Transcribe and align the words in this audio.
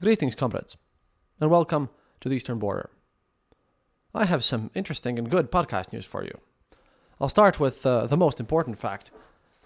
Greetings, 0.00 0.36
comrades, 0.36 0.76
and 1.40 1.50
welcome 1.50 1.88
to 2.20 2.28
the 2.28 2.36
Eastern 2.36 2.60
Border. 2.60 2.88
I 4.14 4.26
have 4.26 4.44
some 4.44 4.70
interesting 4.72 5.18
and 5.18 5.28
good 5.28 5.50
podcast 5.50 5.92
news 5.92 6.04
for 6.04 6.22
you. 6.22 6.38
I'll 7.20 7.28
start 7.28 7.58
with 7.58 7.84
uh, 7.84 8.06
the 8.06 8.16
most 8.16 8.38
important 8.38 8.78
fact. 8.78 9.10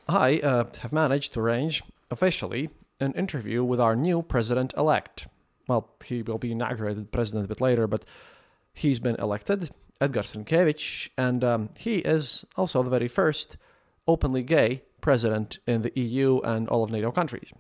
I 0.08 0.38
uh, 0.38 0.64
have 0.80 0.90
managed 0.90 1.34
to 1.34 1.40
arrange, 1.40 1.82
officially, 2.10 2.71
an 2.98 3.12
interview 3.12 3.62
with 3.62 3.79
our 3.79 3.95
new 3.95 4.22
president 4.22 4.72
elect. 4.74 5.29
Well, 5.68 5.90
he 6.02 6.22
will 6.22 6.38
be 6.38 6.52
inaugurated 6.52 7.12
president 7.12 7.44
a 7.44 7.48
bit 7.48 7.60
later, 7.60 7.86
but 7.86 8.06
he's 8.72 9.00
been 9.00 9.16
elected, 9.16 9.68
Edgar 10.00 10.22
Rinkevich, 10.22 11.10
and 11.18 11.44
um, 11.44 11.68
he 11.76 11.96
is 11.98 12.46
also 12.56 12.82
the 12.82 12.88
very 12.88 13.08
first 13.08 13.58
openly 14.08 14.42
gay 14.42 14.80
president 15.02 15.58
in 15.66 15.82
the 15.82 15.92
EU 16.00 16.40
and 16.40 16.70
all 16.70 16.82
of 16.82 16.90
NATO 16.90 17.12
countries. 17.12 17.52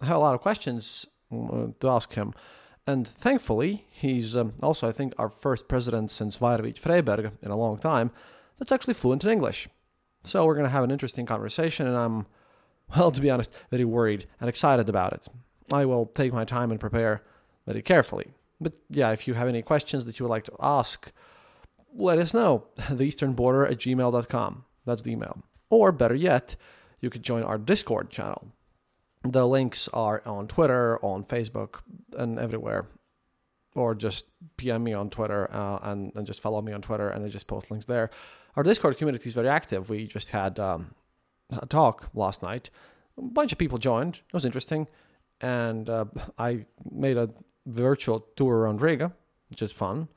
I 0.00 0.06
have 0.06 0.18
a 0.18 0.20
lot 0.20 0.36
of 0.36 0.40
questions 0.40 1.06
to 1.80 1.88
ask 1.88 2.14
him. 2.14 2.34
And 2.86 3.06
thankfully, 3.06 3.86
he's 3.90 4.36
um, 4.36 4.54
also, 4.62 4.88
I 4.88 4.92
think, 4.92 5.14
our 5.16 5.28
first 5.28 5.68
president 5.68 6.10
since 6.10 6.38
Vaira 6.38 6.60
Vīķe-Freiberga 6.60 7.32
in 7.42 7.50
a 7.50 7.56
long 7.56 7.78
time 7.78 8.10
that's 8.58 8.72
actually 8.72 8.94
fluent 8.94 9.24
in 9.24 9.30
English. 9.30 9.68
So 10.24 10.44
we're 10.44 10.54
going 10.54 10.66
to 10.66 10.70
have 10.70 10.84
an 10.84 10.90
interesting 10.90 11.26
conversation, 11.26 11.86
and 11.86 11.96
I'm, 11.96 12.26
well, 12.96 13.12
to 13.12 13.20
be 13.20 13.30
honest, 13.30 13.52
very 13.70 13.84
worried 13.84 14.26
and 14.40 14.48
excited 14.48 14.88
about 14.88 15.12
it. 15.12 15.28
I 15.72 15.84
will 15.84 16.06
take 16.06 16.32
my 16.32 16.44
time 16.44 16.70
and 16.70 16.80
prepare 16.80 17.22
very 17.66 17.82
carefully. 17.82 18.32
But 18.60 18.76
yeah, 18.88 19.10
if 19.10 19.26
you 19.26 19.34
have 19.34 19.48
any 19.48 19.62
questions 19.62 20.04
that 20.04 20.18
you 20.18 20.24
would 20.24 20.30
like 20.30 20.44
to 20.44 20.56
ask, 20.60 21.12
let 21.94 22.18
us 22.18 22.34
know. 22.34 22.66
Theeasternborder 22.78 23.70
at 23.70 23.78
gmail.com. 23.78 24.64
That's 24.86 25.02
the 25.02 25.12
email. 25.12 25.38
Or 25.70 25.92
better 25.92 26.14
yet, 26.14 26.56
you 27.00 27.10
could 27.10 27.22
join 27.22 27.42
our 27.42 27.58
Discord 27.58 28.10
channel. 28.10 28.48
The 29.24 29.46
links 29.46 29.88
are 29.88 30.22
on 30.26 30.48
Twitter, 30.48 30.98
on 31.02 31.24
Facebook, 31.24 31.76
and 32.16 32.38
everywhere. 32.38 32.86
Or 33.74 33.94
just 33.94 34.26
PM 34.56 34.84
me 34.84 34.92
on 34.92 35.08
Twitter 35.10 35.48
uh, 35.52 35.78
and, 35.82 36.12
and 36.14 36.26
just 36.26 36.40
follow 36.40 36.60
me 36.60 36.72
on 36.72 36.82
Twitter, 36.82 37.08
and 37.08 37.24
I 37.24 37.28
just 37.28 37.46
post 37.46 37.70
links 37.70 37.86
there. 37.86 38.10
Our 38.56 38.62
Discord 38.62 38.98
community 38.98 39.28
is 39.28 39.34
very 39.34 39.48
active. 39.48 39.88
We 39.88 40.06
just 40.06 40.28
had 40.30 40.58
um, 40.58 40.94
a 41.50 41.66
talk 41.66 42.10
last 42.14 42.42
night. 42.42 42.68
A 43.16 43.22
bunch 43.22 43.52
of 43.52 43.58
people 43.58 43.78
joined. 43.78 44.16
It 44.16 44.34
was 44.34 44.44
interesting. 44.44 44.88
And 45.40 45.88
uh, 45.88 46.04
I 46.38 46.66
made 46.90 47.16
a 47.16 47.30
virtual 47.66 48.20
tour 48.36 48.58
around 48.58 48.82
Riga, 48.82 49.12
which 49.48 49.62
is 49.62 49.72
fun. 49.72 50.08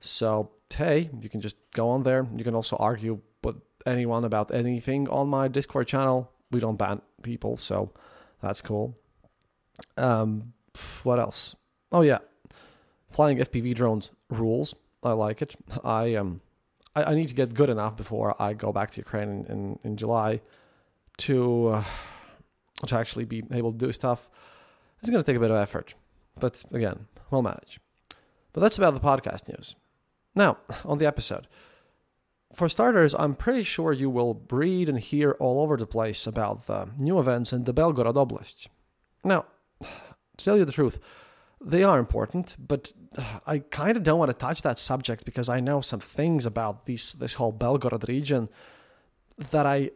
So, 0.00 0.50
hey, 0.72 1.10
you 1.20 1.28
can 1.28 1.40
just 1.40 1.56
go 1.72 1.88
on 1.90 2.02
there. 2.02 2.26
You 2.36 2.44
can 2.44 2.54
also 2.54 2.76
argue 2.76 3.20
with 3.42 3.56
anyone 3.86 4.24
about 4.24 4.54
anything 4.54 5.08
on 5.08 5.28
my 5.28 5.48
Discord 5.48 5.88
channel. 5.88 6.30
We 6.50 6.60
don't 6.60 6.76
ban 6.76 7.00
people, 7.22 7.56
so 7.56 7.92
that's 8.42 8.60
cool. 8.60 8.96
Um, 9.96 10.52
what 11.02 11.18
else? 11.18 11.56
Oh 11.92 12.02
yeah, 12.02 12.18
flying 13.10 13.38
FPV 13.38 13.74
drones 13.74 14.10
rules. 14.28 14.74
I 15.02 15.12
like 15.12 15.42
it. 15.42 15.56
I 15.82 16.14
um, 16.14 16.40
I, 16.94 17.04
I 17.04 17.14
need 17.14 17.28
to 17.28 17.34
get 17.34 17.54
good 17.54 17.70
enough 17.70 17.96
before 17.96 18.40
I 18.40 18.52
go 18.52 18.72
back 18.72 18.90
to 18.92 18.98
Ukraine 18.98 19.28
in 19.28 19.46
in, 19.46 19.78
in 19.84 19.96
July 19.96 20.40
to 21.18 21.68
uh, 21.68 21.84
to 22.86 22.96
actually 22.96 23.24
be 23.24 23.42
able 23.50 23.72
to 23.72 23.78
do 23.78 23.92
stuff. 23.92 24.28
It's 25.00 25.10
going 25.10 25.22
to 25.22 25.26
take 25.26 25.36
a 25.36 25.40
bit 25.40 25.50
of 25.50 25.56
effort, 25.56 25.94
but 26.38 26.62
again, 26.72 27.06
we'll 27.30 27.42
manage. 27.42 27.80
But 28.52 28.60
that's 28.60 28.76
about 28.76 28.94
the 28.94 29.00
podcast 29.00 29.48
news. 29.48 29.76
Now, 30.34 30.58
on 30.84 30.98
the 30.98 31.06
episode. 31.06 31.46
For 32.52 32.68
starters, 32.68 33.14
I'm 33.14 33.36
pretty 33.36 33.62
sure 33.62 33.92
you 33.92 34.10
will 34.10 34.42
read 34.50 34.88
and 34.88 34.98
hear 34.98 35.36
all 35.38 35.62
over 35.62 35.76
the 35.76 35.86
place 35.86 36.26
about 36.26 36.66
the 36.66 36.88
new 36.98 37.20
events 37.20 37.52
in 37.52 37.64
the 37.64 37.72
Belgorod 37.72 38.14
Oblast. 38.14 38.66
Now, 39.22 39.46
to 39.80 40.44
tell 40.44 40.56
you 40.56 40.64
the 40.64 40.72
truth, 40.72 40.98
they 41.60 41.84
are 41.84 41.98
important, 41.98 42.56
but 42.58 42.92
I 43.46 43.58
kind 43.58 43.96
of 43.96 44.02
don't 44.02 44.18
want 44.18 44.30
to 44.30 44.36
touch 44.36 44.62
that 44.62 44.78
subject 44.78 45.24
because 45.24 45.48
I 45.48 45.60
know 45.60 45.80
some 45.80 46.00
things 46.00 46.44
about 46.44 46.86
these, 46.86 47.12
this 47.12 47.34
whole 47.34 47.52
Belgorod 47.52 48.08
region 48.08 48.48
that 49.50 49.66
I 49.66 49.90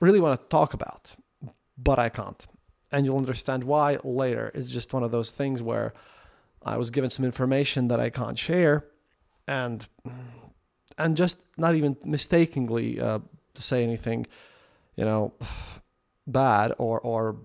really 0.00 0.20
want 0.20 0.40
to 0.40 0.46
talk 0.48 0.74
about, 0.74 1.14
but 1.78 1.98
I 1.98 2.10
can't. 2.10 2.46
And 2.92 3.06
you'll 3.06 3.16
understand 3.16 3.64
why 3.64 3.98
later. 4.04 4.52
It's 4.54 4.70
just 4.70 4.92
one 4.92 5.02
of 5.02 5.10
those 5.10 5.30
things 5.30 5.62
where 5.62 5.94
I 6.62 6.76
was 6.76 6.90
given 6.90 7.10
some 7.10 7.24
information 7.24 7.88
that 7.88 8.00
I 8.00 8.10
can't 8.10 8.38
share, 8.38 8.84
and 9.48 9.86
and 10.98 11.16
just 11.16 11.38
not 11.56 11.74
even 11.74 11.96
mistakenly 12.04 13.00
uh, 13.00 13.20
to 13.54 13.62
say 13.62 13.82
anything, 13.82 14.26
you 14.96 15.04
know, 15.04 15.32
bad 16.26 16.72
or 16.78 17.00
or 17.00 17.36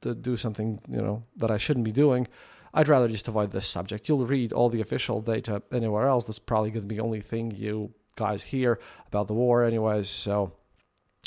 to 0.00 0.14
do 0.14 0.36
something 0.36 0.78
you 0.88 1.00
know 1.00 1.24
that 1.36 1.50
I 1.50 1.58
shouldn't 1.58 1.84
be 1.84 1.92
doing. 1.92 2.28
I'd 2.74 2.88
rather 2.88 3.08
just 3.08 3.28
avoid 3.28 3.50
this 3.50 3.68
subject. 3.68 4.08
You'll 4.08 4.26
read 4.26 4.52
all 4.52 4.70
the 4.70 4.80
official 4.80 5.20
data 5.20 5.62
anywhere 5.70 6.06
else. 6.06 6.24
That's 6.24 6.38
probably 6.38 6.70
going 6.70 6.84
to 6.84 6.88
be 6.88 6.96
the 6.96 7.02
only 7.02 7.20
thing 7.20 7.50
you 7.50 7.92
guys 8.16 8.42
hear 8.42 8.78
about 9.08 9.28
the 9.28 9.34
war, 9.34 9.62
anyways. 9.64 10.08
So 10.08 10.52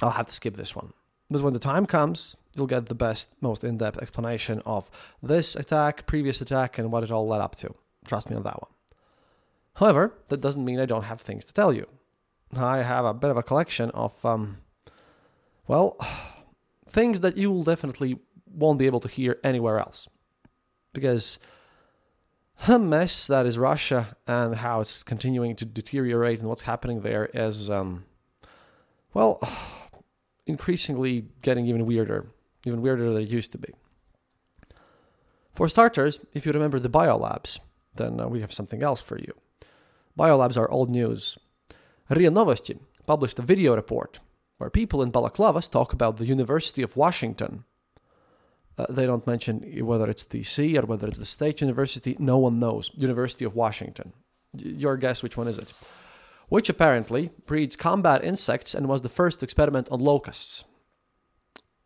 I'll 0.01 0.09
have 0.09 0.27
to 0.27 0.33
skip 0.33 0.55
this 0.55 0.75
one. 0.75 0.93
But 1.29 1.41
when 1.41 1.53
the 1.53 1.59
time 1.59 1.85
comes, 1.85 2.35
you'll 2.55 2.67
get 2.67 2.87
the 2.87 2.95
best, 2.95 3.31
most 3.41 3.63
in 3.63 3.77
depth 3.77 4.01
explanation 4.01 4.61
of 4.65 4.89
this 5.21 5.55
attack, 5.55 6.07
previous 6.07 6.41
attack, 6.41 6.79
and 6.79 6.91
what 6.91 7.03
it 7.03 7.11
all 7.11 7.27
led 7.27 7.41
up 7.41 7.55
to. 7.57 7.75
Trust 8.05 8.29
me 8.29 8.35
on 8.35 8.43
that 8.43 8.61
one. 8.61 8.71
However, 9.75 10.13
that 10.29 10.41
doesn't 10.41 10.65
mean 10.65 10.79
I 10.79 10.85
don't 10.85 11.03
have 11.03 11.21
things 11.21 11.45
to 11.45 11.53
tell 11.53 11.73
you. 11.73 11.87
I 12.55 12.77
have 12.77 13.05
a 13.05 13.13
bit 13.13 13.29
of 13.29 13.37
a 13.37 13.43
collection 13.43 13.89
of, 13.91 14.13
um, 14.25 14.59
well, 15.67 15.97
things 16.89 17.19
that 17.19 17.37
you 17.37 17.51
will 17.51 17.63
definitely 17.63 18.19
won't 18.45 18.79
be 18.79 18.85
able 18.85 19.01
to 19.01 19.07
hear 19.07 19.37
anywhere 19.43 19.79
else. 19.79 20.07
Because 20.93 21.39
the 22.67 22.79
mess 22.79 23.27
that 23.27 23.45
is 23.45 23.57
Russia 23.57 24.15
and 24.25 24.55
how 24.55 24.79
it's 24.79 25.03
continuing 25.03 25.57
to 25.57 25.65
deteriorate 25.65 26.39
and 26.39 26.47
what's 26.47 26.61
happening 26.61 27.01
there 27.01 27.29
is, 27.33 27.69
um, 27.69 28.05
well, 29.13 29.41
increasingly 30.45 31.25
getting 31.41 31.65
even 31.65 31.85
weirder, 31.85 32.27
even 32.65 32.81
weirder 32.81 33.11
than 33.11 33.23
it 33.23 33.29
used 33.29 33.51
to 33.51 33.57
be. 33.57 33.73
For 35.53 35.67
starters, 35.67 36.19
if 36.33 36.45
you 36.45 36.53
remember 36.53 36.79
the 36.79 36.89
biolabs, 36.89 37.59
then 37.95 38.21
uh, 38.21 38.27
we 38.27 38.39
have 38.39 38.53
something 38.53 38.81
else 38.81 39.01
for 39.01 39.17
you. 39.17 39.33
Biolabs 40.17 40.57
are 40.57 40.69
old 40.71 40.89
news. 40.89 41.37
RIA 42.09 42.31
Novosti 42.31 42.79
published 43.05 43.39
a 43.39 43.41
video 43.41 43.75
report 43.75 44.19
where 44.57 44.69
people 44.69 45.01
in 45.01 45.11
balaclavas 45.11 45.69
talk 45.69 45.91
about 45.91 46.17
the 46.17 46.25
University 46.25 46.81
of 46.81 46.95
Washington. 46.95 47.65
Uh, 48.77 48.85
they 48.89 49.05
don't 49.05 49.27
mention 49.27 49.61
whether 49.85 50.09
it's 50.09 50.25
DC 50.25 50.81
or 50.81 50.85
whether 50.85 51.07
it's 51.07 51.19
the 51.19 51.25
state 51.25 51.61
university. 51.61 52.15
No 52.19 52.37
one 52.37 52.59
knows. 52.59 52.91
University 52.95 53.45
of 53.45 53.55
Washington. 53.55 54.13
Your 54.57 54.97
guess, 54.97 55.21
which 55.21 55.37
one 55.37 55.47
is 55.47 55.57
it? 55.57 55.73
Which 56.47 56.69
apparently 56.69 57.31
breeds 57.45 57.75
combat 57.75 58.23
insects 58.23 58.73
and 58.73 58.87
was 58.87 59.01
the 59.01 59.09
first 59.09 59.39
to 59.39 59.45
experiment 59.45 59.89
on 59.91 59.99
locusts. 59.99 60.63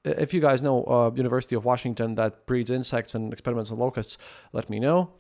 If 0.03 0.34
you 0.34 0.41
guys 0.41 0.61
know 0.61 0.84
uh, 0.84 1.11
University 1.16 1.56
of 1.56 1.66
Washington 1.66 2.16
that 2.16 2.46
breeds 2.46 2.69
insects 2.69 3.16
and 3.16 3.34
experiments 3.34 3.72
on 3.72 3.79
locusts, 3.79 4.17
let 4.53 4.69
me 4.69 4.79
know. 4.79 5.11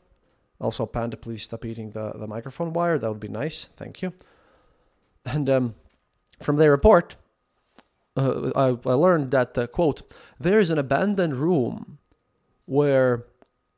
Also, 0.59 0.85
Panda, 0.85 1.15
please 1.17 1.43
stop 1.43 1.65
eating 1.65 1.91
the, 1.91 2.11
the 2.15 2.27
microphone 2.27 2.73
wire. 2.73 2.97
That 2.97 3.09
would 3.09 3.19
be 3.19 3.29
nice. 3.29 3.65
Thank 3.77 4.01
you. 4.01 4.13
And 5.25 5.49
um, 5.49 5.75
from 6.41 6.57
their 6.57 6.71
report, 6.71 7.15
uh, 8.17 8.51
I, 8.55 8.89
I, 8.89 8.93
learned 8.93 9.31
that, 9.31 9.57
uh, 9.57 9.67
quote, 9.67 10.01
there 10.39 10.59
is 10.59 10.71
an 10.71 10.77
abandoned 10.77 11.35
room 11.35 11.99
where 12.65 13.25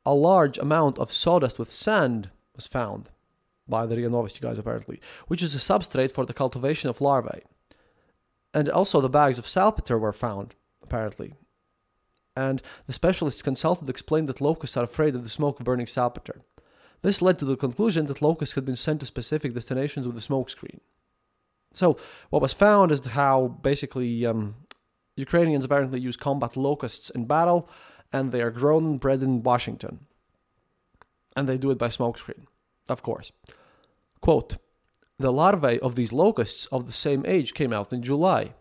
a 0.04 0.14
large 0.14 0.58
amount 0.58 0.98
of 0.98 1.12
sawdust 1.12 1.58
with 1.58 1.72
sand 1.72 2.30
was 2.56 2.66
found 2.66 3.10
by 3.68 3.86
the 3.86 3.96
RIA 3.96 4.10
Novosti 4.10 4.40
guys, 4.40 4.58
apparently, 4.58 5.00
which 5.28 5.42
is 5.42 5.54
a 5.54 5.58
substrate 5.58 6.10
for 6.10 6.26
the 6.26 6.34
cultivation 6.34 6.90
of 6.90 7.00
larvae. 7.00 7.42
And 8.52 8.68
also 8.68 9.00
the 9.00 9.08
bags 9.08 9.38
of 9.38 9.46
salpeter 9.46 9.98
were 9.98 10.12
found, 10.12 10.54
apparently. 10.82 11.34
And 12.36 12.60
the 12.86 12.92
specialists 12.92 13.42
consulted 13.42 13.88
explained 13.88 14.28
that 14.28 14.40
locusts 14.40 14.76
are 14.76 14.84
afraid 14.84 15.14
of 15.14 15.22
the 15.22 15.28
smoke 15.28 15.60
of 15.60 15.64
burning 15.64 15.86
salpeter. 15.86 16.40
This 17.02 17.20
led 17.20 17.38
to 17.40 17.44
the 17.44 17.56
conclusion 17.56 18.06
that 18.06 18.22
locusts 18.22 18.54
had 18.54 18.64
been 18.64 18.76
sent 18.76 19.00
to 19.00 19.06
specific 19.06 19.52
destinations 19.54 20.06
with 20.06 20.16
a 20.16 20.20
smokescreen. 20.20 20.78
So, 21.72 21.96
what 22.30 22.42
was 22.42 22.52
found 22.52 22.92
is 22.92 23.04
how 23.06 23.48
basically 23.62 24.24
um, 24.26 24.54
Ukrainians 25.16 25.64
apparently 25.64 26.00
use 26.00 26.16
combat 26.16 26.56
locusts 26.56 27.10
in 27.10 27.24
battle, 27.24 27.68
and 28.12 28.30
they 28.30 28.42
are 28.42 28.50
grown 28.50 28.84
and 28.84 29.00
bred 29.00 29.22
in 29.22 29.42
Washington. 29.42 30.06
And 31.34 31.48
they 31.48 31.58
do 31.58 31.70
it 31.70 31.78
by 31.78 31.88
smokescreen, 31.88 32.46
of 32.88 33.02
course. 33.02 33.32
Quote 34.20 34.58
The 35.18 35.32
larvae 35.32 35.80
of 35.80 35.94
these 35.94 36.12
locusts 36.12 36.66
of 36.66 36.86
the 36.86 36.92
same 36.92 37.24
age 37.26 37.54
came 37.54 37.72
out 37.72 37.92
in 37.92 38.02
July. 38.02 38.52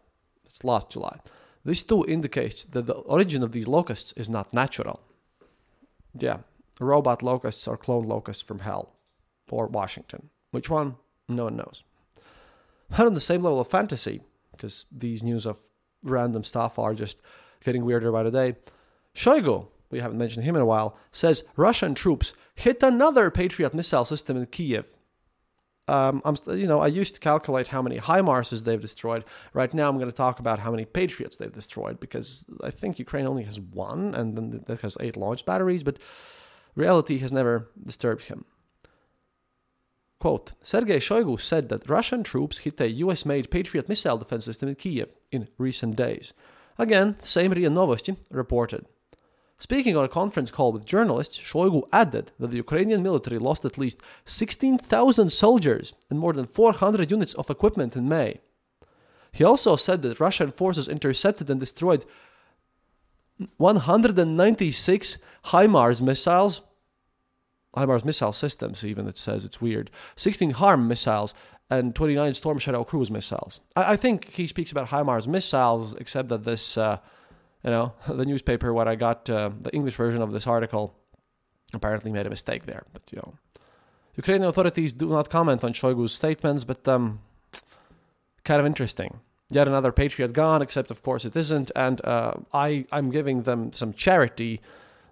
It's 0.45 0.63
last 0.63 0.89
July. 0.89 1.19
This 1.63 1.83
too 1.83 2.05
indicates 2.05 2.63
that 2.63 2.88
the 2.88 2.93
origin 2.93 3.43
of 3.43 3.51
these 3.51 3.67
locusts 3.67 4.13
is 4.13 4.29
not 4.29 4.53
natural. 4.53 4.99
Yeah, 6.17 6.39
robot 6.81 7.22
locusts 7.24 7.68
or 7.68 7.78
clone 7.78 8.06
locusts 8.06 8.44
from 8.44 8.60
hell 8.60 8.94
or 9.50 9.68
Washington. 9.68 10.30
Which 10.51 10.69
one? 10.69 10.95
No 11.28 11.45
one 11.45 11.57
knows. 11.57 11.83
But 12.89 13.07
on 13.07 13.13
the 13.13 13.19
same 13.19 13.44
level 13.44 13.62
of 13.62 13.68
fantasy, 13.68 14.22
because 14.51 14.86
these 14.92 15.24
news 15.24 15.45
of 15.45 15.57
random 16.04 16.44
stuff 16.44 16.78
are 16.78 16.94
just 16.94 17.22
getting 17.63 17.86
weirder 17.86 18.12
by 18.12 18.24
the 18.24 18.31
day, 18.31 18.56
Shoigu 19.16 19.68
we 19.92 20.00
haven't 20.00 20.18
mentioned 20.18 20.45
him 20.45 20.56
in 20.56 20.62
a 20.62 20.66
while, 20.66 20.98
says 21.12 21.44
Russian 21.56 21.94
troops 21.94 22.33
hit 22.56 22.81
another 22.81 23.30
Patriot 23.30 23.74
missile 23.74 24.06
system 24.06 24.38
in 24.38 24.45
Kiev. 24.48 24.89
Um, 25.88 26.22
I'm, 26.24 26.38
you 26.48 26.68
know, 26.68 26.80
I 26.80 26.88
used 26.88 27.16
to 27.16 27.19
calculate 27.19 27.68
how 27.68 27.81
many 27.81 27.98
HIMARSs 27.98 28.63
they've 28.63 28.80
destroyed. 28.80 29.25
Right 29.54 29.74
now, 29.74 29.89
I'm 29.89 29.98
going 29.98 30.10
to 30.10 30.16
talk 30.16 30.39
about 30.39 30.60
how 30.60 30.72
many 30.72 30.86
Patriots 30.86 31.38
they've 31.38 31.51
destroyed 31.51 32.00
because 32.00 32.45
I 32.63 32.72
think 32.72 32.98
Ukraine 32.98 33.25
only 33.25 33.44
has 33.44 33.60
one, 33.60 34.16
and 34.16 34.38
then 34.38 34.63
that 34.68 34.81
has 34.81 34.95
eight 35.01 35.18
launch 35.18 35.45
batteries. 35.45 35.84
But 35.84 35.98
reality 36.75 37.18
has 37.19 37.31
never 37.31 37.69
disturbed 37.81 38.23
him. 38.23 38.45
Quote, 40.19 40.51
Sergei 40.62 41.00
Shoigu 41.00 41.39
said 41.39 41.69
that 41.69 41.89
Russian 41.89 42.23
troops 42.23 42.59
hit 42.59 42.79
a 42.79 42.91
US-made 42.91 43.50
Patriot 43.50 43.89
missile 43.89 44.19
defense 44.19 44.45
system 44.45 44.69
in 44.69 44.75
Kiev 44.75 45.15
in 45.31 45.47
recent 45.57 45.95
days. 45.95 46.33
Again, 46.77 47.15
same 47.23 47.51
RIA 47.51 47.69
Novosti 47.69 48.15
reported. 48.29 48.85
Speaking 49.57 49.95
on 49.95 50.06
a 50.06 50.09
conference 50.09 50.50
call 50.50 50.71
with 50.71 50.85
journalists, 50.85 51.38
Shoigu 51.38 51.88
added 51.94 52.31
that 52.39 52.51
the 52.51 52.57
Ukrainian 52.57 53.03
military 53.03 53.38
lost 53.38 53.65
at 53.65 53.77
least 53.77 54.00
16,000 54.25 55.31
soldiers 55.31 55.94
and 56.09 56.19
more 56.19 56.33
than 56.33 56.47
400 56.47 57.12
units 57.12 57.35
of 57.35 57.50
equipment 57.50 57.95
in 57.95 58.09
May. 58.09 58.41
He 59.31 59.44
also 59.44 59.75
said 59.75 60.01
that 60.01 60.19
Russian 60.19 60.51
forces 60.51 60.88
intercepted 60.88 61.50
and 61.50 61.59
destroyed 61.59 62.06
196 63.57 65.17
HIMARS 65.45 66.01
missiles 66.01 66.61
HIMARS 67.75 68.03
missile 68.03 68.33
systems, 68.33 68.83
even 68.83 69.07
it 69.07 69.17
says 69.17 69.45
it's 69.45 69.61
weird. 69.61 69.89
16 70.15 70.51
HARM 70.51 70.88
missiles 70.88 71.33
and 71.69 71.95
29 71.95 72.33
Storm 72.33 72.59
Shadow 72.59 72.83
cruise 72.83 73.09
missiles. 73.09 73.61
I, 73.75 73.93
I 73.93 73.95
think 73.95 74.29
he 74.29 74.45
speaks 74.45 74.71
about 74.71 74.89
HIMARS 74.89 75.27
missiles, 75.27 75.95
except 75.95 76.29
that 76.29 76.43
this, 76.43 76.77
uh, 76.77 76.97
you 77.63 77.69
know, 77.69 77.93
the 78.07 78.25
newspaper, 78.25 78.73
what 78.73 78.88
I 78.88 78.95
got, 78.95 79.29
uh, 79.29 79.51
the 79.59 79.73
English 79.73 79.95
version 79.95 80.21
of 80.21 80.31
this 80.31 80.47
article, 80.47 80.93
apparently 81.73 82.11
made 82.11 82.27
a 82.27 82.29
mistake 82.29 82.65
there. 82.65 82.83
But, 82.91 83.03
you 83.11 83.17
know, 83.17 83.33
Ukrainian 84.15 84.49
authorities 84.49 84.91
do 84.91 85.07
not 85.07 85.29
comment 85.29 85.63
on 85.63 85.71
Shoigu's 85.71 86.11
statements, 86.11 86.65
but 86.65 86.85
um, 86.89 87.21
kind 88.43 88.59
of 88.59 88.65
interesting. 88.65 89.21
Yet 89.51 89.68
another 89.68 89.92
Patriot 89.92 90.31
gone, 90.31 90.62
except 90.62 90.92
of 90.92 91.03
course 91.03 91.25
it 91.25 91.36
isn't. 91.36 91.71
And 91.75 92.03
uh, 92.06 92.36
I, 92.53 92.86
I'm 92.89 93.12
giving 93.12 93.42
them 93.42 93.74
some 93.74 93.92
charity 93.92 94.62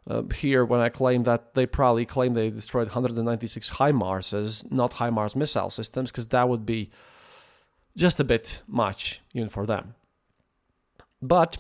uh, 0.10 0.24
here 0.34 0.64
when 0.64 0.80
I 0.80 0.88
claim 0.88 1.24
that 1.24 1.56
they 1.56 1.66
probably 1.66 2.06
claim 2.06 2.34
they 2.34 2.50
destroyed 2.50 2.88
196 2.88 3.70
HIMARSs, 3.72 4.72
not 4.72 4.94
HIMARS 4.94 5.36
missile 5.36 5.70
systems, 5.70 6.12
because 6.12 6.28
that 6.28 6.48
would 6.48 6.66
be 6.66 6.90
just 7.98 8.22
a 8.22 8.24
bit 8.24 8.62
much 8.66 9.22
even 9.34 9.50
for 9.50 9.66
them. 9.66 9.96
But 11.22 11.58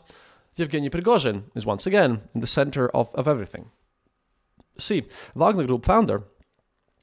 Yevgeny 0.55 0.89
Prigozhin 0.89 1.43
is 1.55 1.65
once 1.65 1.85
again 1.85 2.21
in 2.33 2.39
the 2.39 2.47
center 2.47 2.87
of, 2.89 3.13
of 3.13 3.27
everything. 3.27 3.71
See, 4.77 5.03
Wagner 5.35 5.65
Group 5.65 5.85
founder 5.85 6.23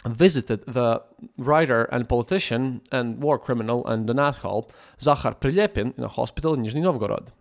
visited 0.06 0.64
the 0.66 1.02
writer 1.36 1.84
and 1.84 2.08
politician 2.08 2.80
and 2.92 3.22
war 3.22 3.38
criminal 3.38 3.86
and 3.86 4.08
hall 4.08 4.70
Zakhar 5.00 5.40
Prilepin 5.40 5.96
in 5.96 6.04
a 6.04 6.08
hospital 6.08 6.54
in 6.54 6.62
Nizhny 6.62 6.82
Novgorod. 6.82 7.32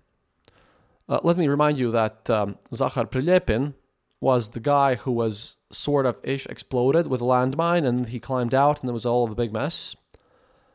Uh, 1.08 1.20
let 1.24 1.38
me 1.38 1.48
remind 1.48 1.78
you 1.78 1.92
that 1.92 2.30
um, 2.30 2.58
Zakhar 2.74 3.10
Prilepin 3.10 3.74
was 4.20 4.50
the 4.50 4.60
guy 4.60 4.96
who 4.96 5.12
was 5.12 5.58
sort 5.72 6.06
of 6.06 6.18
ish 6.24 6.46
exploded 6.48 7.08
with 7.08 7.22
a 7.22 7.26
landmine 7.26 7.86
and 7.86 8.10
he 8.10 8.20
climbed 8.20 8.56
out 8.56 8.82
and 8.82 8.90
it 8.90 8.94
was 8.94 9.06
all 9.06 9.24
of 9.24 9.32
a 9.32 9.36
big 9.36 9.54
mess. 9.54 9.96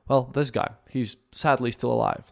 Well, 0.09 0.31
this 0.35 0.51
guy, 0.51 0.73
he's 0.91 1.17
sadly 1.33 1.73
still 1.73 1.93
alive. 1.93 2.31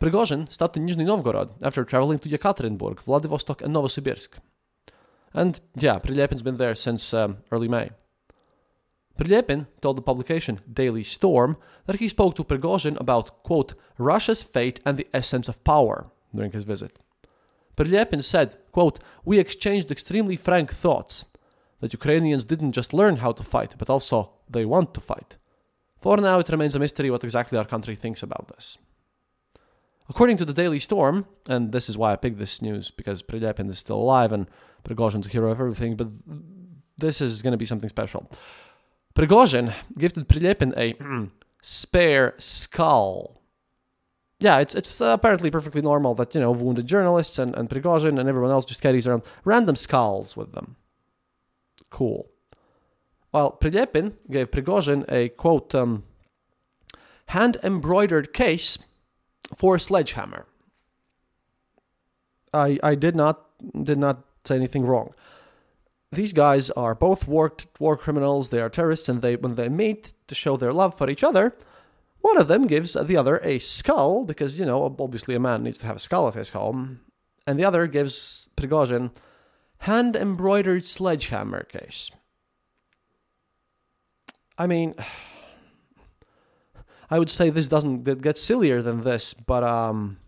Prigozhin 0.00 0.50
stopped 0.50 0.76
in 0.76 0.86
Nizhny 0.86 1.06
Novgorod 1.06 1.50
after 1.62 1.84
traveling 1.84 2.18
to 2.20 2.28
Yekaterinburg, 2.28 3.00
Vladivostok, 3.00 3.62
and 3.62 3.74
Novosibirsk. 3.74 4.30
And 5.32 5.60
yeah, 5.76 5.98
Prilepin's 5.98 6.42
been 6.42 6.56
there 6.56 6.74
since 6.74 7.14
um, 7.14 7.38
early 7.50 7.68
May. 7.68 7.90
Prilepin 9.18 9.66
told 9.80 9.96
the 9.96 10.02
publication 10.02 10.60
Daily 10.72 11.04
Storm 11.04 11.56
that 11.86 12.00
he 12.00 12.08
spoke 12.08 12.34
to 12.36 12.44
Prigozhin 12.44 12.98
about, 13.00 13.42
quote, 13.42 13.74
Russia's 13.98 14.42
fate 14.42 14.80
and 14.84 14.96
the 14.96 15.08
essence 15.12 15.48
of 15.48 15.62
power 15.64 16.10
during 16.34 16.52
his 16.52 16.64
visit. 16.64 16.98
Prilepin 17.76 18.22
said, 18.22 18.58
quote, 18.72 18.98
We 19.24 19.38
exchanged 19.38 19.90
extremely 19.90 20.36
frank 20.36 20.72
thoughts 20.72 21.24
that 21.80 21.92
Ukrainians 21.92 22.44
didn't 22.44 22.72
just 22.72 22.92
learn 22.92 23.16
how 23.16 23.32
to 23.32 23.42
fight, 23.42 23.74
but 23.78 23.90
also 23.90 24.30
they 24.48 24.64
want 24.64 24.94
to 24.94 25.00
fight. 25.00 25.36
For 26.00 26.16
now, 26.16 26.38
it 26.38 26.48
remains 26.48 26.74
a 26.74 26.78
mystery 26.78 27.10
what 27.10 27.24
exactly 27.24 27.58
our 27.58 27.64
country 27.64 27.96
thinks 27.96 28.22
about 28.22 28.48
this. 28.48 28.78
According 30.08 30.36
to 30.38 30.44
the 30.44 30.52
Daily 30.52 30.78
Storm, 30.78 31.26
and 31.48 31.72
this 31.72 31.88
is 31.88 31.96
why 31.96 32.12
I 32.12 32.16
picked 32.16 32.38
this 32.38 32.60
news 32.60 32.90
because 32.90 33.22
Prilepin 33.22 33.70
is 33.70 33.78
still 33.78 33.96
alive 33.96 34.32
and 34.32 34.46
Prigozhin's 34.84 35.26
a 35.26 35.30
hero 35.30 35.50
of 35.50 35.60
everything, 35.60 35.96
but 35.96 36.08
this 36.98 37.20
is 37.20 37.42
going 37.42 37.52
to 37.52 37.58
be 37.58 37.66
something 37.66 37.88
special. 37.88 38.30
Prigozhin 39.14 39.74
gifted 39.98 40.28
Prilepin 40.28 40.76
a 40.76 40.94
spare 41.62 42.34
skull 42.38 43.42
yeah, 44.42 44.58
it's 44.58 44.74
it's 44.74 45.00
apparently 45.00 45.50
perfectly 45.50 45.82
normal 45.82 46.14
that 46.16 46.34
you 46.34 46.40
know 46.40 46.50
wounded 46.50 46.86
journalists 46.86 47.38
and 47.38 47.54
and 47.54 47.70
Prigozhin 47.70 48.18
and 48.18 48.28
everyone 48.28 48.50
else 48.50 48.64
just 48.64 48.82
carries 48.82 49.06
around 49.06 49.22
random 49.44 49.76
skulls 49.76 50.36
with 50.36 50.52
them. 50.52 50.76
Cool. 51.90 52.28
Well, 53.32 53.56
Prilepin 53.60 54.14
gave 54.30 54.50
Prigozhin 54.50 55.04
a 55.08 55.28
quote 55.28 55.74
um, 55.74 56.04
hand 57.26 57.56
embroidered 57.62 58.32
case 58.32 58.78
for 59.54 59.76
a 59.76 59.80
sledgehammer. 59.80 60.46
I 62.52 62.78
I 62.82 62.96
did 62.96 63.14
not 63.14 63.46
did 63.84 63.98
not 63.98 64.24
say 64.44 64.56
anything 64.56 64.84
wrong. 64.84 65.14
These 66.12 66.34
guys 66.34 66.70
are 66.72 66.94
both 66.94 67.26
war 67.26 67.54
war 67.78 67.96
criminals. 67.96 68.50
They 68.50 68.60
are 68.60 68.68
terrorists, 68.68 69.08
and 69.08 69.22
they 69.22 69.36
when 69.36 69.54
they 69.54 69.70
meet 69.70 70.12
to 70.28 70.34
show 70.34 70.58
their 70.58 70.72
love 70.72 70.96
for 70.96 71.08
each 71.08 71.24
other, 71.24 71.56
one 72.20 72.36
of 72.38 72.48
them 72.48 72.66
gives 72.66 72.92
the 72.92 73.16
other 73.16 73.38
a 73.38 73.58
skull, 73.58 74.24
because, 74.24 74.58
you 74.58 74.64
know, 74.64 74.94
obviously 74.98 75.34
a 75.34 75.40
man 75.40 75.62
needs 75.64 75.78
to 75.80 75.86
have 75.86 75.96
a 75.96 76.00
skull 76.00 76.28
at 76.28 76.34
his 76.34 76.50
home. 76.50 77.00
And 77.46 77.58
the 77.58 77.64
other 77.64 77.86
gives 77.86 78.48
Prigozhin 78.56 79.10
hand 79.78 80.14
embroidered 80.14 80.84
sledgehammer 80.84 81.64
case. 81.64 82.10
I 84.56 84.66
mean, 84.68 84.94
I 87.10 87.18
would 87.18 87.30
say 87.30 87.50
this 87.50 87.68
doesn't 87.68 88.04
get 88.22 88.38
sillier 88.38 88.80
than 88.80 89.02
this, 89.02 89.34
but 89.34 89.64
um, 89.64 90.18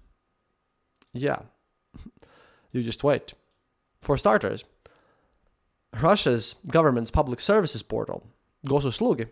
yeah, 1.12 1.42
you 2.72 2.82
just 2.82 3.04
wait. 3.04 3.34
For 4.02 4.18
starters, 4.18 4.64
Russia's 6.00 6.56
government's 6.66 7.10
public 7.10 7.40
services 7.40 7.82
portal, 7.82 8.26
Gosuslugi, 8.66 9.28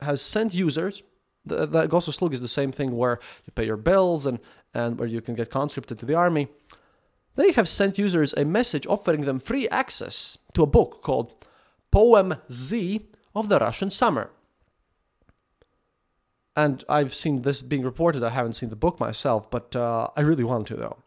has 0.00 0.20
sent 0.20 0.54
users 0.54 1.02
the, 1.48 1.66
the 1.66 1.86
Gosuslugi 1.86 2.34
is 2.34 2.40
the 2.40 2.48
same 2.48 2.72
thing 2.72 2.96
where 2.96 3.18
you 3.46 3.52
pay 3.54 3.64
your 3.64 3.76
bills 3.76 4.26
and, 4.26 4.38
and 4.74 4.98
where 4.98 5.08
you 5.08 5.20
can 5.20 5.34
get 5.34 5.50
conscripted 5.50 5.98
to 5.98 6.06
the 6.06 6.14
army. 6.14 6.48
They 7.36 7.52
have 7.52 7.68
sent 7.68 7.98
users 7.98 8.34
a 8.34 8.44
message 8.44 8.86
offering 8.86 9.22
them 9.22 9.38
free 9.38 9.68
access 9.68 10.38
to 10.54 10.62
a 10.62 10.66
book 10.66 11.02
called 11.02 11.44
Poem 11.90 12.36
Z 12.50 13.08
of 13.34 13.48
the 13.48 13.58
Russian 13.58 13.90
Summer. 13.90 14.30
And 16.56 16.84
I've 16.88 17.14
seen 17.14 17.42
this 17.42 17.62
being 17.62 17.84
reported. 17.84 18.24
I 18.24 18.30
haven't 18.30 18.54
seen 18.54 18.70
the 18.70 18.76
book 18.76 18.98
myself, 18.98 19.48
but 19.50 19.76
uh, 19.76 20.08
I 20.16 20.22
really 20.22 20.42
want 20.42 20.66
to, 20.68 20.74
though. 20.74 20.98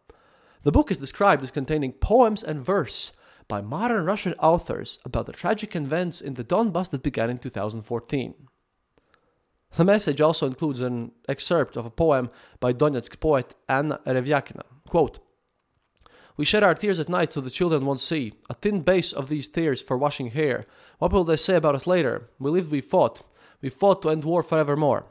The 0.62 0.72
book 0.72 0.90
is 0.90 0.98
described 0.98 1.42
as 1.42 1.50
containing 1.50 1.92
poems 1.92 2.42
and 2.42 2.64
verse 2.64 3.12
by 3.52 3.60
modern 3.60 4.06
Russian 4.06 4.32
authors 4.38 4.98
about 5.04 5.26
the 5.26 5.32
tragic 5.34 5.76
events 5.76 6.22
in 6.22 6.32
the 6.32 6.42
Donbass 6.42 6.88
that 6.88 7.02
began 7.02 7.28
in 7.28 7.36
2014. 7.36 8.32
The 9.76 9.84
message 9.84 10.22
also 10.22 10.46
includes 10.46 10.80
an 10.80 11.12
excerpt 11.28 11.76
of 11.76 11.84
a 11.84 11.90
poem 11.90 12.30
by 12.60 12.72
Donetsk 12.72 13.20
poet 13.20 13.54
Anna 13.68 14.00
Revyakina. 14.06 14.62
Quote, 14.88 15.18
we 16.38 16.46
shed 16.46 16.62
our 16.62 16.74
tears 16.74 16.98
at 16.98 17.10
night 17.10 17.34
so 17.34 17.42
the 17.42 17.50
children 17.50 17.84
won't 17.84 18.00
see. 18.00 18.32
A 18.48 18.54
thin 18.54 18.80
base 18.80 19.12
of 19.12 19.28
these 19.28 19.48
tears 19.48 19.82
for 19.82 19.98
washing 19.98 20.30
hair. 20.30 20.64
What 20.96 21.12
will 21.12 21.24
they 21.24 21.36
say 21.36 21.56
about 21.56 21.74
us 21.74 21.86
later? 21.86 22.30
We 22.38 22.50
lived, 22.50 22.72
we 22.72 22.80
fought. 22.80 23.20
We 23.60 23.68
fought 23.68 24.00
to 24.00 24.08
end 24.08 24.24
war 24.24 24.42
forevermore. 24.42 25.04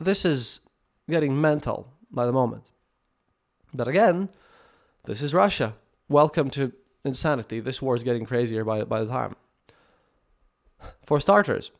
This 0.00 0.24
is 0.24 0.62
getting 1.08 1.40
mental 1.40 1.92
by 2.10 2.26
the 2.26 2.32
moment. 2.32 2.72
But 3.72 3.86
again, 3.86 4.30
this 5.04 5.22
is 5.22 5.32
Russia. 5.32 5.76
Welcome 6.08 6.50
to 6.50 6.72
insanity. 7.04 7.58
This 7.58 7.82
war 7.82 7.96
is 7.96 8.04
getting 8.04 8.26
crazier 8.26 8.64
by, 8.64 8.84
by 8.84 9.00
the 9.00 9.10
time. 9.10 9.34
For 11.04 11.20
starters, 11.20 11.72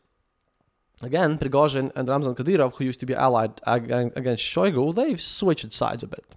Again, 1.02 1.36
Prigozhin 1.36 1.92
and 1.94 2.08
Ramzan 2.08 2.34
Kadyrov, 2.34 2.76
who 2.76 2.84
used 2.84 3.00
to 3.00 3.06
be 3.06 3.14
allied 3.14 3.60
against 3.66 4.42
Shoigu, 4.42 4.94
they've 4.94 5.20
switched 5.20 5.72
sides 5.74 6.02
a 6.02 6.06
bit. 6.06 6.36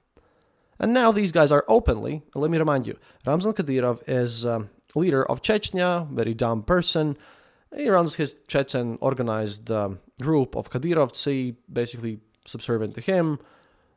And 0.78 0.94
now 0.94 1.14
these 1.14 1.32
guys 1.32 1.52
are 1.52 1.64
openly, 1.68 2.24
let 2.36 2.52
me 2.52 2.58
remind 2.58 2.86
you, 2.86 2.98
Ramzan 3.26 3.54
Kadyrov 3.54 4.04
is 4.08 4.46
um, 4.46 4.70
leader 4.96 5.24
of 5.26 5.42
Chechnya, 5.42 6.10
very 6.12 6.34
dumb 6.34 6.64
person. 6.64 7.18
He 7.74 7.90
runs 7.90 8.16
his 8.16 8.36
Chechen 8.48 8.98
organized 9.00 9.72
um, 9.72 10.00
group 10.22 10.56
of 10.56 10.70
Kadyrovtsi, 10.70 11.56
basically 11.72 12.20
subservient 12.46 12.96
to 12.96 13.02
him. 13.02 13.40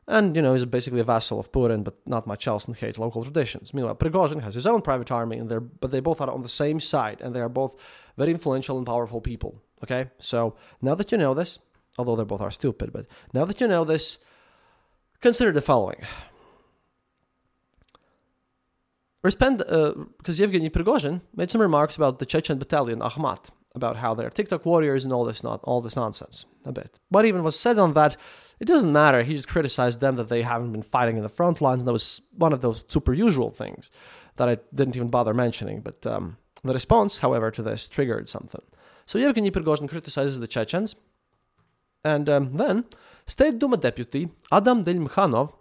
And, 0.07 0.35
you 0.35 0.41
know, 0.41 0.53
he's 0.53 0.65
basically 0.65 0.99
a 0.99 1.05
vassal 1.05 1.39
of 1.39 1.51
Putin, 1.51 1.83
but 1.83 1.95
not 2.05 2.27
much 2.27 2.45
else 2.47 2.65
and 2.65 2.75
hates 2.75 2.99
local 2.99 3.23
traditions. 3.23 3.73
Meanwhile, 3.73 3.95
Prigozhin 3.95 4.41
has 4.41 4.53
his 4.53 4.67
own 4.67 4.81
private 4.81 5.11
army, 5.11 5.37
and 5.37 5.49
they're, 5.49 5.61
but 5.61 5.91
they 5.91 6.01
both 6.01 6.19
are 6.19 6.29
on 6.29 6.41
the 6.41 6.49
same 6.49 6.79
side, 6.79 7.21
and 7.21 7.33
they 7.33 7.39
are 7.39 7.49
both 7.49 7.75
very 8.17 8.31
influential 8.31 8.77
and 8.77 8.85
powerful 8.85 9.21
people. 9.21 9.61
Okay? 9.81 10.09
So 10.19 10.55
now 10.81 10.95
that 10.95 11.11
you 11.11 11.17
know 11.17 11.33
this, 11.33 11.59
although 11.97 12.17
they 12.17 12.25
both 12.25 12.41
are 12.41 12.51
stupid, 12.51 12.91
but 12.91 13.05
now 13.33 13.45
that 13.45 13.61
you 13.61 13.67
know 13.67 13.85
this, 13.85 14.19
consider 15.21 15.53
the 15.53 15.61
following. 15.61 16.01
Respond, 19.23 19.59
because 19.59 20.39
uh, 20.39 20.43
Yevgeny 20.43 20.69
Prigozhin 20.69 21.21
made 21.33 21.49
some 21.49 21.61
remarks 21.61 21.95
about 21.95 22.19
the 22.19 22.25
Chechen 22.25 22.57
battalion 22.57 22.99
Akhmat, 22.99 23.45
about 23.73 23.95
how 23.95 24.13
they're 24.13 24.29
TikTok 24.29 24.65
warriors 24.65 25.05
and 25.05 25.13
all 25.13 25.23
this 25.23 25.43
not 25.43 25.61
all 25.63 25.81
this 25.81 25.95
nonsense. 25.95 26.45
A 26.65 26.73
bit. 26.73 26.99
What 27.09 27.25
even 27.25 27.41
was 27.41 27.57
said 27.57 27.79
on 27.79 27.93
that 27.93 28.17
it 28.59 28.65
doesn't 28.65 28.91
matter. 28.91 29.23
He 29.23 29.35
just 29.35 29.47
criticized 29.47 29.99
them 29.99 30.15
that 30.15 30.29
they 30.29 30.41
haven't 30.41 30.71
been 30.71 30.83
fighting 30.83 31.17
in 31.17 31.23
the 31.23 31.29
front 31.29 31.61
lines. 31.61 31.81
And 31.81 31.87
that 31.87 31.93
was 31.93 32.21
one 32.37 32.53
of 32.53 32.61
those 32.61 32.85
super 32.87 33.13
usual 33.13 33.51
things 33.51 33.91
that 34.35 34.49
I 34.49 34.57
didn't 34.73 34.95
even 34.95 35.09
bother 35.09 35.33
mentioning. 35.33 35.81
But 35.81 36.05
um, 36.05 36.37
the 36.63 36.73
response, 36.73 37.19
however, 37.19 37.51
to 37.51 37.61
this 37.61 37.89
triggered 37.89 38.29
something. 38.29 38.61
So 39.05 39.19
Yevgeny 39.19 39.51
Prigozhin 39.51 39.89
criticizes 39.89 40.39
the 40.39 40.47
Chechens. 40.47 40.95
And 42.03 42.29
um, 42.29 42.57
then 42.57 42.85
State 43.25 43.59
Duma 43.59 43.77
deputy 43.77 44.29
Adam 44.51 44.83
Delimkhanov, 44.83 45.53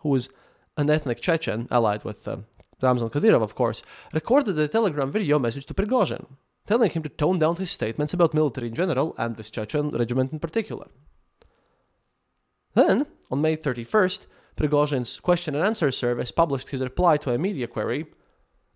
who 0.00 0.14
is 0.14 0.28
an 0.76 0.90
ethnic 0.90 1.20
Chechen 1.20 1.66
allied 1.70 2.04
with 2.04 2.28
uh, 2.28 2.38
Ramzan 2.82 3.08
Kadyrov, 3.08 3.42
of 3.42 3.54
course, 3.54 3.82
recorded 4.12 4.58
a 4.58 4.68
telegram 4.68 5.10
video 5.10 5.38
message 5.38 5.64
to 5.66 5.74
Prigozhin, 5.74 6.26
telling 6.66 6.90
him 6.90 7.02
to 7.02 7.08
tone 7.08 7.38
down 7.38 7.56
his 7.56 7.70
statements 7.70 8.12
about 8.12 8.34
military 8.34 8.68
in 8.68 8.74
general 8.74 9.14
and 9.16 9.36
this 9.36 9.50
Chechen 9.50 9.90
regiment 9.90 10.32
in 10.32 10.38
particular. 10.38 10.86
Then, 12.76 13.06
on 13.30 13.40
May 13.40 13.56
31st, 13.56 14.26
Prigozhin's 14.54 15.18
question 15.18 15.54
and 15.54 15.64
answer 15.64 15.90
service 15.90 16.30
published 16.30 16.68
his 16.68 16.82
reply 16.82 17.16
to 17.16 17.32
a 17.32 17.38
media 17.38 17.66
query 17.66 18.04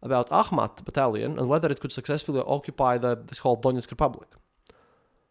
about 0.02 0.30
Akhmat 0.30 0.82
battalion 0.86 1.38
and 1.38 1.50
whether 1.50 1.70
it 1.70 1.80
could 1.80 1.92
successfully 1.92 2.40
occupy 2.40 2.96
the, 2.96 3.14
this 3.14 3.38
whole 3.38 3.60
Donetsk 3.60 3.90
Republic. 3.90 4.28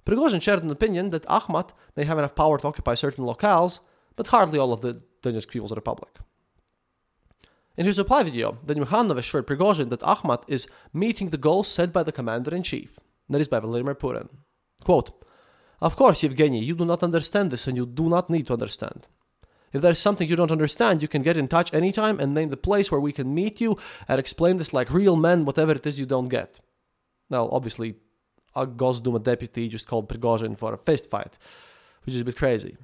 Prigozhin 0.05 0.39
shared 0.39 0.61
an 0.61 0.69
opinion 0.69 1.09
that 1.09 1.25
Akhmat 1.25 1.71
may 1.97 2.03
have 2.03 2.19
enough 2.19 2.35
power 2.35 2.59
to 2.59 2.67
occupy 2.67 2.93
certain 2.93 3.25
locales, 3.25 3.79
but 4.15 4.27
hardly 4.27 4.59
all 4.59 4.71
of 4.71 4.81
the 4.81 5.01
Donetsk 5.23 5.47
People's 5.47 5.73
Republic. 5.73 6.19
In 7.75 7.87
his 7.87 7.97
reply 7.97 8.21
video, 8.21 8.59
Delimkhanov 8.67 9.17
assured 9.17 9.47
Prigozhin 9.47 9.89
that 9.89 10.01
Akhmat 10.01 10.43
is 10.47 10.67
meeting 10.93 11.31
the 11.31 11.37
goals 11.37 11.67
set 11.67 11.91
by 11.91 12.03
the 12.03 12.11
commander-in-chief, 12.11 12.99
that 13.29 13.41
is 13.41 13.47
by 13.47 13.59
Vladimir 13.59 13.95
Putin. 13.95 14.29
Quote, 14.83 15.11
of 15.81 15.95
course, 15.95 16.23
Yevgeny, 16.23 16.63
you 16.63 16.75
do 16.75 16.85
not 16.85 17.03
understand 17.03 17.51
this 17.51 17.67
and 17.67 17.77
you 17.77 17.85
do 17.85 18.09
not 18.09 18.29
need 18.29 18.47
to 18.47 18.53
understand. 18.53 19.07
If 19.71 19.81
there's 19.81 19.99
something 19.99 20.27
you 20.27 20.35
don't 20.35 20.51
understand, 20.51 21.01
you 21.01 21.07
can 21.07 21.21
get 21.21 21.37
in 21.37 21.47
touch 21.47 21.73
anytime 21.73 22.19
and 22.19 22.33
name 22.33 22.49
the 22.49 22.57
place 22.57 22.91
where 22.91 22.99
we 22.99 23.13
can 23.13 23.33
meet 23.33 23.61
you 23.61 23.77
and 24.07 24.19
explain 24.19 24.57
this 24.57 24.73
like 24.73 24.91
real 24.91 25.15
men, 25.15 25.45
whatever 25.45 25.73
it 25.73 25.85
is 25.85 25.99
you 25.99 26.05
don't 26.05 26.29
get. 26.29 26.59
Now, 27.29 27.49
obviously, 27.51 27.95
a 28.55 28.65
Gosduma 28.65 29.21
deputy 29.21 29.67
just 29.67 29.87
called 29.87 30.09
Prigozhin 30.09 30.57
for 30.57 30.73
a 30.73 30.77
fist 30.77 31.09
fight, 31.09 31.37
which 32.03 32.15
is 32.15 32.21
a 32.21 32.25
bit 32.25 32.35
crazy. 32.35 32.77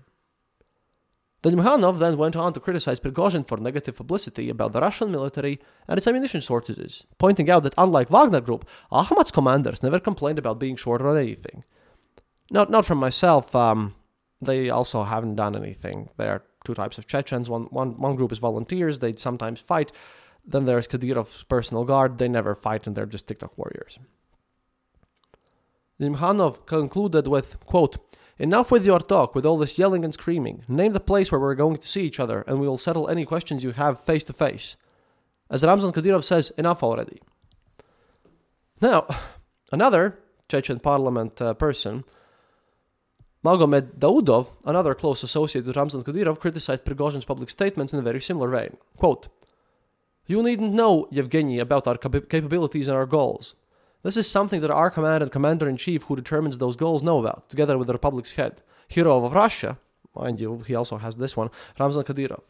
Delimkhanov 1.42 2.00
then 2.00 2.18
went 2.18 2.36
on 2.36 2.54
to 2.54 2.60
criticize 2.60 3.00
Prigozhin 3.00 3.46
for 3.46 3.58
negative 3.58 3.96
publicity 3.96 4.50
about 4.50 4.74
the 4.74 4.82
Russian 4.82 5.12
military 5.12 5.60
and 5.88 5.98
its 5.98 6.08
ammunition 6.08 6.42
shortages, 6.42 7.04
pointing 7.18 7.50
out 7.50 7.64
that 7.64 7.76
unlike 7.78 8.10
Wagner 8.10 8.42
Group, 8.42 8.68
Akhmat's 8.92 9.32
commanders 9.32 9.84
never 9.84 10.00
complained 10.00 10.40
about 10.40 10.60
being 10.60 10.76
short 10.76 11.02
on 11.02 11.18
anything. 11.18 11.64
Not 12.52 12.70
not 12.70 12.86
from 12.86 13.00
myself. 13.00 13.56
Um, 13.56 13.96
they 14.42 14.70
also 14.70 15.04
haven't 15.04 15.36
done 15.36 15.56
anything. 15.56 16.10
There 16.18 16.32
are 16.32 16.44
two 16.64 16.74
types 16.74 16.98
of 16.98 17.08
Chechens. 17.08 17.50
One 17.50 17.64
one 17.66 18.00
one 18.00 18.16
group 18.16 18.32
is 18.32 18.38
volunteers. 18.38 19.00
They 19.00 19.14
sometimes 19.14 19.60
fight. 19.60 19.92
Then 20.46 20.66
there's 20.66 20.88
Kadyrov's 20.88 21.44
personal 21.44 21.86
guard. 21.86 22.18
They 22.18 22.28
never 22.28 22.54
fight, 22.54 22.86
and 22.86 22.96
they're 22.96 23.08
just 23.08 23.28
TikTok 23.28 23.58
warriors. 23.58 23.98
Delimkhanov 26.00 26.66
concluded 26.66 27.28
with 27.28 27.60
quote. 27.66 27.98
Enough 28.38 28.70
with 28.70 28.86
your 28.86 29.00
talk, 29.00 29.34
with 29.34 29.46
all 29.46 29.58
this 29.58 29.80
yelling 29.80 30.04
and 30.04 30.14
screaming. 30.14 30.66
Name 30.68 30.92
the 30.92 31.00
place 31.00 31.32
where 31.32 31.40
we're 31.40 31.56
going 31.56 31.78
to 31.78 31.88
see 31.88 32.02
each 32.02 32.20
other, 32.20 32.44
and 32.48 32.60
we 32.60 32.68
will 32.68 32.78
settle 32.78 33.08
any 33.08 33.24
questions 33.24 33.64
you 33.64 33.72
have 33.72 34.04
face 34.04 34.26
to 34.26 34.34
face. 34.34 34.76
As 35.50 35.64
Ramzan 35.64 35.94
Kadyrov 35.94 36.26
says, 36.26 36.52
enough 36.58 36.84
already. 36.84 37.22
Now, 38.82 39.08
another 39.72 40.20
Chechen 40.50 40.80
parliament 40.80 41.42
uh, 41.42 41.54
person 41.54 42.04
Magomed 43.46 44.00
Daudov, 44.00 44.48
another 44.66 44.96
close 44.96 45.22
associate 45.22 45.68
with 45.68 45.78
Ramzan 45.78 46.04
Kadyrov, 46.04 46.40
criticized 46.40 46.84
Prigozhin's 46.84 47.26
public 47.26 47.52
statements 47.52 47.94
in 47.94 48.00
a 48.00 48.02
very 48.02 48.20
similar 48.20 48.50
vein. 48.50 48.76
Quote, 48.98 49.28
You 50.26 50.42
needn't 50.42 50.74
know, 50.74 51.08
Yevgeny, 51.12 51.60
about 51.60 51.86
our 51.86 52.00
cap- 52.00 52.28
capabilities 52.28 52.88
and 52.88 52.98
our 52.98 53.06
goals. 53.06 53.54
This 54.02 54.18
is 54.18 54.28
something 54.28 54.62
that 54.62 54.72
our 54.72 54.90
command 54.90 55.22
and 55.22 55.32
commander-in-chief 55.32 56.04
who 56.06 56.16
determines 56.16 56.58
those 56.58 56.76
goals 56.76 57.04
know 57.04 57.20
about, 57.20 57.48
together 57.48 57.78
with 57.78 57.86
the 57.86 57.94
Republic's 57.94 58.32
head, 58.32 58.64
hero 58.88 59.24
of 59.24 59.34
Russia, 59.34 59.78
mind 60.16 60.40
you, 60.40 60.64
he 60.66 60.74
also 60.74 60.98
has 60.98 61.18
this 61.18 61.38
one, 61.38 61.52
Ramzan 61.80 62.04
Kadyrov. 62.04 62.42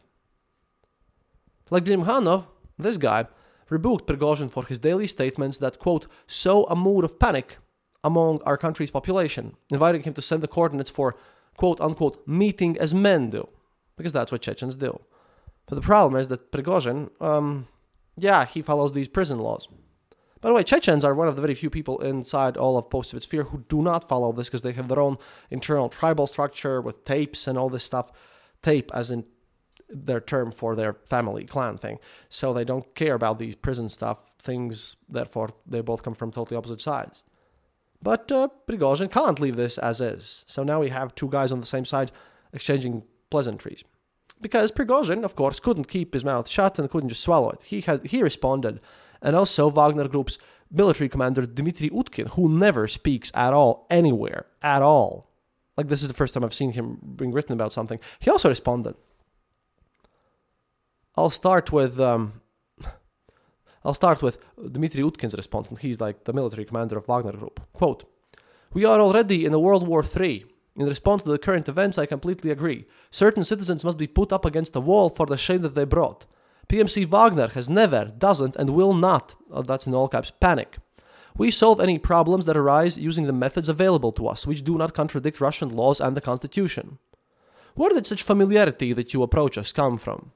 Like 1.70 1.84
Delimkhanov, 1.84 2.46
this 2.78 2.96
guy 2.96 3.26
rebuked 3.68 4.06
Prigozhin 4.06 4.50
for 4.50 4.64
his 4.64 4.78
daily 4.78 5.06
statements 5.06 5.58
that, 5.58 5.78
quote, 5.78 6.06
sow 6.26 6.64
a 6.64 6.74
mood 6.74 7.04
of 7.04 7.18
panic 7.18 7.58
among 8.06 8.40
our 8.48 8.56
country's 8.56 8.96
population, 8.98 9.44
inviting 9.70 10.02
him 10.04 10.14
to 10.14 10.22
send 10.22 10.40
the 10.42 10.54
coordinates 10.56 10.90
for 10.90 11.16
quote 11.56 11.80
unquote 11.80 12.16
meeting 12.26 12.78
as 12.78 12.94
men 12.94 13.30
do, 13.30 13.48
because 13.96 14.12
that's 14.12 14.32
what 14.32 14.42
Chechens 14.46 14.76
do. 14.76 14.92
But 15.66 15.74
the 15.74 15.88
problem 15.92 16.20
is 16.20 16.28
that 16.28 16.52
Prigozhin, 16.52 17.10
um, 17.20 17.66
yeah, 18.16 18.44
he 18.44 18.62
follows 18.62 18.92
these 18.92 19.08
prison 19.08 19.38
laws. 19.40 19.68
By 20.40 20.50
the 20.50 20.54
way, 20.54 20.62
Chechens 20.62 21.04
are 21.04 21.14
one 21.14 21.28
of 21.28 21.34
the 21.34 21.42
very 21.42 21.56
few 21.56 21.70
people 21.70 21.98
inside 22.00 22.56
all 22.56 22.78
of 22.78 22.90
post-Soviet 22.90 23.24
sphere 23.24 23.44
who 23.44 23.64
do 23.68 23.82
not 23.82 24.08
follow 24.08 24.30
this 24.32 24.48
because 24.48 24.62
they 24.62 24.72
have 24.72 24.88
their 24.88 25.00
own 25.00 25.16
internal 25.50 25.88
tribal 25.88 26.26
structure 26.28 26.80
with 26.80 27.04
tapes 27.04 27.48
and 27.48 27.58
all 27.58 27.70
this 27.70 27.82
stuff. 27.82 28.12
Tape, 28.62 28.90
as 28.94 29.10
in 29.10 29.24
their 29.88 30.20
term 30.20 30.52
for 30.52 30.76
their 30.76 30.94
family 31.06 31.44
clan 31.44 31.78
thing. 31.78 31.98
So 32.28 32.52
they 32.52 32.64
don't 32.64 32.94
care 32.94 33.14
about 33.14 33.38
these 33.38 33.56
prison 33.56 33.88
stuff 33.88 34.18
things. 34.38 34.96
Therefore, 35.08 35.50
they 35.66 35.80
both 35.80 36.02
come 36.02 36.14
from 36.14 36.32
totally 36.32 36.56
opposite 36.56 36.80
sides. 36.80 37.22
But 38.06 38.30
uh, 38.30 38.46
Prigozhin 38.68 39.10
can't 39.10 39.40
leave 39.40 39.56
this 39.56 39.78
as 39.78 40.00
is. 40.00 40.44
So 40.46 40.62
now 40.62 40.78
we 40.78 40.90
have 40.90 41.16
two 41.16 41.28
guys 41.28 41.50
on 41.50 41.58
the 41.58 41.66
same 41.66 41.84
side 41.84 42.12
exchanging 42.52 43.02
pleasantries. 43.30 43.82
Because 44.40 44.70
Prigozhin, 44.70 45.24
of 45.24 45.34
course, 45.34 45.58
couldn't 45.58 45.88
keep 45.88 46.14
his 46.14 46.24
mouth 46.24 46.46
shut 46.46 46.78
and 46.78 46.88
couldn't 46.88 47.08
just 47.08 47.22
swallow 47.22 47.50
it. 47.50 47.64
He 47.64 47.80
had 47.80 48.06
he 48.06 48.22
responded, 48.22 48.78
and 49.20 49.34
also 49.34 49.70
Wagner 49.70 50.06
Group's 50.06 50.38
military 50.70 51.08
commander 51.08 51.46
Dmitry 51.46 51.90
Utkin, 51.90 52.28
who 52.28 52.48
never 52.48 52.86
speaks 52.86 53.32
at 53.34 53.52
all 53.52 53.88
anywhere 53.90 54.46
at 54.62 54.82
all. 54.82 55.28
Like 55.76 55.88
this 55.88 56.02
is 56.02 56.06
the 56.06 56.14
first 56.14 56.32
time 56.32 56.44
I've 56.44 56.54
seen 56.54 56.74
him 56.74 56.98
being 57.16 57.32
written 57.32 57.54
about 57.54 57.72
something. 57.72 57.98
He 58.20 58.30
also 58.30 58.48
responded. 58.48 58.94
I'll 61.16 61.30
start 61.30 61.72
with 61.72 61.98
um, 61.98 62.40
I'll 63.86 63.94
start 63.94 64.20
with 64.20 64.38
Dmitry 64.72 65.04
Utkin's 65.04 65.36
response, 65.36 65.68
and 65.68 65.78
he's 65.78 66.00
like 66.00 66.24
the 66.24 66.32
military 66.32 66.64
commander 66.64 66.98
of 66.98 67.06
Wagner 67.06 67.30
Group. 67.30 67.60
Quote, 67.72 68.02
We 68.74 68.84
are 68.84 69.00
already 69.00 69.46
in 69.46 69.54
a 69.54 69.60
World 69.60 69.86
War 69.86 70.04
III. 70.04 70.44
In 70.74 70.86
response 70.86 71.22
to 71.22 71.28
the 71.28 71.38
current 71.38 71.68
events, 71.68 71.96
I 71.96 72.04
completely 72.06 72.50
agree. 72.50 72.86
Certain 73.12 73.44
citizens 73.44 73.84
must 73.84 73.96
be 73.96 74.08
put 74.08 74.32
up 74.32 74.44
against 74.44 74.74
a 74.74 74.80
wall 74.80 75.08
for 75.08 75.24
the 75.24 75.36
shame 75.36 75.62
that 75.62 75.76
they 75.76 75.84
brought. 75.84 76.26
PMC 76.68 77.06
Wagner 77.06 77.46
has 77.54 77.68
never, 77.68 78.06
doesn't, 78.06 78.56
and 78.56 78.70
will 78.70 78.92
not, 78.92 79.36
oh, 79.52 79.62
that's 79.62 79.86
in 79.86 79.94
all 79.94 80.08
caps, 80.08 80.32
panic. 80.40 80.78
We 81.38 81.52
solve 81.52 81.80
any 81.80 82.00
problems 82.00 82.46
that 82.46 82.56
arise 82.56 82.98
using 82.98 83.28
the 83.28 83.32
methods 83.32 83.68
available 83.68 84.10
to 84.12 84.26
us, 84.26 84.48
which 84.48 84.64
do 84.64 84.76
not 84.76 84.94
contradict 84.94 85.40
Russian 85.40 85.68
laws 85.68 86.00
and 86.00 86.16
the 86.16 86.20
Constitution. 86.20 86.98
Where 87.76 87.90
did 87.90 88.08
such 88.08 88.24
familiarity 88.24 88.92
that 88.94 89.14
you 89.14 89.22
approach 89.22 89.56
us 89.56 89.70
come 89.70 89.96
from? 89.96 90.32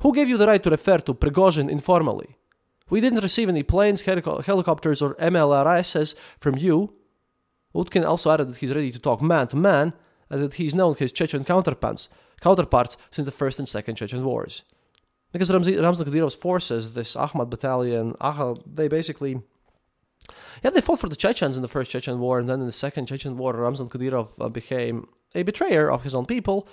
Who 0.00 0.14
gave 0.14 0.28
you 0.28 0.36
the 0.36 0.46
right 0.46 0.62
to 0.62 0.70
refer 0.70 0.98
to 0.98 1.14
Prigozhin 1.14 1.70
informally? 1.70 2.36
We 2.90 3.00
didn't 3.00 3.22
receive 3.22 3.48
any 3.48 3.62
planes, 3.62 4.02
helico- 4.02 4.44
helicopters, 4.44 5.00
or 5.00 5.14
MLRSs 5.14 6.14
from 6.38 6.58
you. 6.58 6.92
Utkin 7.74 8.04
also 8.04 8.30
added 8.30 8.48
that 8.48 8.56
he's 8.56 8.74
ready 8.74 8.90
to 8.90 8.98
talk 8.98 9.22
man 9.22 9.46
to 9.48 9.56
man 9.56 9.92
and 10.28 10.42
that 10.42 10.54
he's 10.54 10.74
known 10.74 10.96
his 10.96 11.12
Chechen 11.12 11.44
counterparts, 11.44 12.08
counterparts 12.40 12.96
since 13.10 13.24
the 13.24 13.32
First 13.32 13.58
and 13.58 13.68
Second 13.68 13.94
Chechen 13.94 14.24
Wars. 14.24 14.64
Because 15.32 15.52
Ramzan 15.52 15.74
Kadyrov's 15.74 16.34
forces, 16.34 16.94
this 16.94 17.14
Akhmat 17.14 17.50
battalion, 17.50 18.16
they 18.66 18.88
basically 18.88 19.40
yeah, 20.62 20.70
they 20.70 20.80
fought 20.80 21.00
for 21.00 21.08
the 21.08 21.16
Chechens 21.16 21.56
in 21.56 21.62
the 21.62 21.68
first 21.68 21.90
Chechen 21.90 22.18
war, 22.20 22.38
and 22.38 22.48
then 22.48 22.60
in 22.60 22.66
the 22.66 22.72
second 22.72 23.06
Chechen 23.06 23.36
war, 23.36 23.52
Ramzan 23.52 23.88
Kadyrov 23.88 24.30
uh, 24.40 24.48
became 24.48 25.08
a 25.34 25.42
betrayer 25.42 25.90
of 25.90 26.02
his 26.02 26.14
own 26.14 26.26
people, 26.26 26.68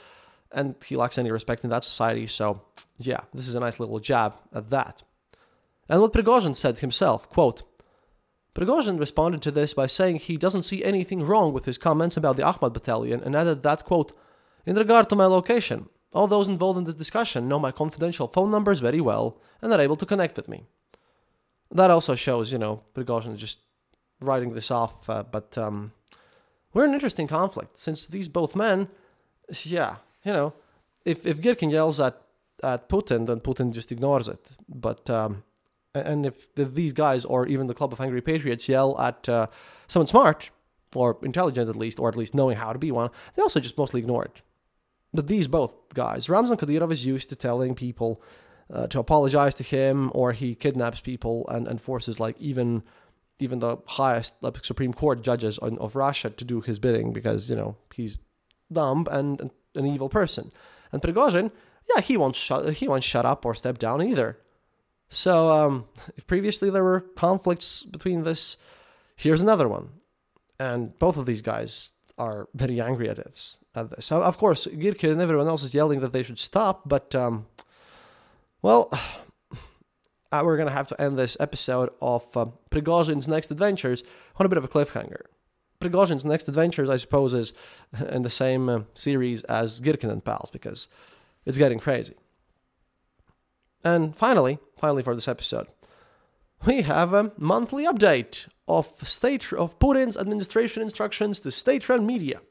and 0.51 0.75
he 0.85 0.95
lacks 0.95 1.17
any 1.17 1.31
respect 1.31 1.63
in 1.63 1.69
that 1.69 1.83
society. 1.83 2.27
So, 2.27 2.61
yeah, 2.97 3.21
this 3.33 3.47
is 3.47 3.55
a 3.55 3.59
nice 3.59 3.79
little 3.79 3.99
jab 3.99 4.39
at 4.53 4.69
that. 4.69 5.03
And 5.89 6.01
what 6.01 6.13
Prigozhin 6.13 6.55
said 6.55 6.79
himself, 6.79 7.29
quote, 7.29 7.63
Prigozhin 8.53 8.99
responded 8.99 9.41
to 9.43 9.51
this 9.51 9.73
by 9.73 9.85
saying 9.85 10.17
he 10.17 10.37
doesn't 10.37 10.63
see 10.63 10.83
anything 10.83 11.23
wrong 11.23 11.53
with 11.53 11.65
his 11.65 11.77
comments 11.77 12.17
about 12.17 12.37
the 12.37 12.43
Akhmat 12.43 12.73
battalion 12.73 13.21
and 13.23 13.35
added 13.35 13.63
that, 13.63 13.85
quote, 13.85 14.17
In 14.65 14.75
regard 14.75 15.09
to 15.09 15.15
my 15.15 15.25
location, 15.25 15.87
All 16.13 16.27
those 16.27 16.47
involved 16.47 16.79
in 16.79 16.85
this 16.85 16.95
discussion 16.95 17.47
know 17.47 17.59
my 17.59 17.71
confidential 17.71 18.27
phone 18.27 18.49
numbers 18.49 18.79
very 18.79 19.01
well 19.01 19.37
and 19.61 19.71
are 19.73 19.81
able 19.81 19.97
to 19.97 20.05
connect 20.05 20.37
with 20.37 20.47
me. 20.47 20.63
That 21.71 21.91
also 21.91 22.15
shows, 22.15 22.51
you 22.51 22.57
know, 22.57 22.81
Prigozhin 22.95 23.35
just 23.35 23.59
writing 24.21 24.53
this 24.53 24.71
off, 24.71 25.09
uh, 25.09 25.23
but 25.23 25.57
um, 25.57 25.91
we're 26.73 26.85
in 26.85 26.89
an 26.89 26.95
interesting 26.95 27.27
conflict 27.27 27.77
since 27.77 28.07
these 28.07 28.27
both 28.27 28.55
men, 28.55 28.87
yeah, 29.63 29.97
you 30.23 30.31
know, 30.31 30.53
if 31.05 31.25
if 31.25 31.41
Girkin 31.41 31.71
yells 31.71 31.99
at 31.99 32.21
at 32.63 32.89
Putin, 32.89 33.27
then 33.27 33.39
Putin 33.39 33.71
just 33.71 33.91
ignores 33.91 34.27
it. 34.27 34.49
But 34.67 35.09
um, 35.09 35.43
and 35.93 36.25
if, 36.25 36.47
if 36.55 36.73
these 36.73 36.93
guys 36.93 37.25
or 37.25 37.47
even 37.47 37.67
the 37.67 37.73
Club 37.73 37.93
of 37.93 38.01
Angry 38.01 38.21
Patriots 38.21 38.67
yell 38.67 38.99
at 38.99 39.27
uh, 39.27 39.47
someone 39.87 40.07
smart 40.07 40.49
or 40.95 41.17
intelligent 41.23 41.69
at 41.69 41.75
least, 41.75 41.99
or 41.99 42.09
at 42.09 42.17
least 42.17 42.33
knowing 42.33 42.57
how 42.57 42.73
to 42.73 42.79
be 42.79 42.91
one, 42.91 43.09
they 43.35 43.41
also 43.41 43.59
just 43.59 43.77
mostly 43.77 43.99
ignore 43.99 44.25
it. 44.25 44.41
But 45.13 45.27
these 45.27 45.47
both 45.47 45.75
guys, 45.93 46.29
Ramzan 46.29 46.57
Kadyrov 46.57 46.91
is 46.91 47.05
used 47.05 47.29
to 47.29 47.35
telling 47.35 47.75
people 47.75 48.21
uh, 48.71 48.87
to 48.87 48.99
apologize 48.99 49.55
to 49.55 49.63
him, 49.63 50.11
or 50.13 50.33
he 50.33 50.55
kidnaps 50.55 50.99
people 50.99 51.47
and, 51.49 51.67
and 51.67 51.81
forces 51.81 52.19
like 52.19 52.39
even 52.39 52.83
even 53.39 53.59
the 53.59 53.77
highest 53.85 54.35
like 54.41 54.63
Supreme 54.65 54.93
Court 54.93 55.21
judges 55.21 55.59
on, 55.59 55.77
of 55.77 55.95
Russia 55.95 56.29
to 56.31 56.45
do 56.45 56.61
his 56.61 56.79
bidding 56.79 57.13
because 57.13 57.49
you 57.49 57.55
know 57.55 57.77
he's 57.93 58.19
dumb 58.71 59.07
and, 59.11 59.39
and 59.39 59.51
an 59.75 59.85
evil 59.85 60.09
person. 60.09 60.51
And 60.91 61.01
Prigozhin, 61.01 61.51
yeah, 61.93 62.01
he 62.01 62.17
won't 62.17 62.35
shut 62.35 62.73
he 62.73 62.87
won't 62.87 63.03
shut 63.03 63.25
up 63.25 63.45
or 63.45 63.55
step 63.55 63.77
down 63.77 64.01
either. 64.01 64.37
So 65.09 65.49
um, 65.49 65.85
if 66.15 66.27
previously 66.27 66.69
there 66.69 66.83
were 66.83 67.01
conflicts 67.01 67.83
between 67.83 68.23
this, 68.23 68.57
here's 69.15 69.41
another 69.41 69.67
one, 69.67 69.89
and 70.59 70.97
both 70.99 71.17
of 71.17 71.25
these 71.25 71.41
guys 71.41 71.91
are 72.17 72.49
very 72.53 72.81
angry 72.81 73.09
at 73.09 73.17
this. 73.17 73.59
At 73.75 73.89
this. 73.91 74.05
So 74.05 74.21
of 74.21 74.37
course, 74.37 74.67
Girkin 74.67 75.11
and 75.11 75.21
everyone 75.21 75.47
else 75.47 75.63
is 75.63 75.73
yelling 75.73 76.01
that 76.01 76.11
they 76.11 76.23
should 76.23 76.39
stop, 76.39 76.87
but 76.87 77.15
um, 77.15 77.45
well, 78.61 78.89
uh, 80.31 80.41
we're 80.43 80.57
gonna 80.57 80.71
have 80.71 80.87
to 80.89 81.01
end 81.01 81.17
this 81.17 81.37
episode 81.39 81.89
of 82.01 82.25
uh, 82.35 82.47
Prigozhin's 82.69 83.27
next 83.27 83.49
adventures 83.51 84.03
on 84.37 84.45
a 84.45 84.49
bit 84.49 84.57
of 84.57 84.63
a 84.63 84.67
cliffhanger. 84.67 85.21
Prigozhin's 85.79 86.25
next 86.25 86.47
adventures, 86.47 86.89
I 86.89 86.97
suppose, 86.97 87.33
is 87.33 87.53
in 88.09 88.23
the 88.23 88.29
same 88.29 88.67
uh, 88.67 88.79
series 88.93 89.43
as 89.43 89.79
Girkin 89.79 90.11
and 90.11 90.23
Pals 90.23 90.49
because 90.51 90.89
it's 91.45 91.57
getting 91.57 91.79
crazy. 91.79 92.15
And 93.83 94.15
finally, 94.15 94.59
finally 94.77 95.03
for 95.03 95.15
this 95.15 95.27
episode, 95.27 95.67
we 96.65 96.81
have 96.81 97.13
a 97.13 97.31
monthly 97.37 97.85
update 97.85 98.47
of 98.67 98.91
state 99.03 99.53
of 99.53 99.79
Putin's 99.79 100.17
administration 100.17 100.83
instructions 100.83 101.39
to 101.41 101.51
state-run 101.51 102.05
media. 102.05 102.41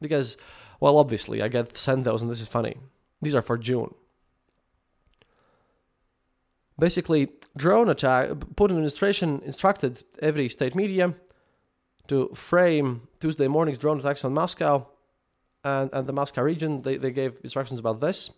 Because, 0.00 0.36
well, 0.78 0.98
obviously, 0.98 1.42
I 1.42 1.48
get 1.48 1.76
sent 1.76 2.04
those, 2.04 2.22
and 2.22 2.30
this 2.30 2.40
is 2.40 2.48
funny. 2.48 2.76
These 3.20 3.34
are 3.34 3.42
for 3.42 3.58
June. 3.58 3.94
Basically, 6.78 7.28
drone 7.56 7.90
attack. 7.90 8.30
Putin 8.30 8.70
administration 8.70 9.42
instructed 9.44 10.02
every 10.22 10.48
state 10.48 10.74
media 10.74 11.14
to 12.08 12.30
frame 12.34 13.08
Tuesday 13.20 13.48
morning's 13.48 13.78
drone 13.78 14.00
attacks 14.00 14.24
on 14.24 14.32
Moscow 14.32 14.86
and, 15.64 15.90
and 15.92 16.06
the 16.06 16.12
Moscow 16.12 16.42
region. 16.42 16.82
They, 16.82 16.96
they 16.96 17.10
gave 17.10 17.40
instructions 17.44 17.78
about 17.80 18.00
this. 18.00 18.30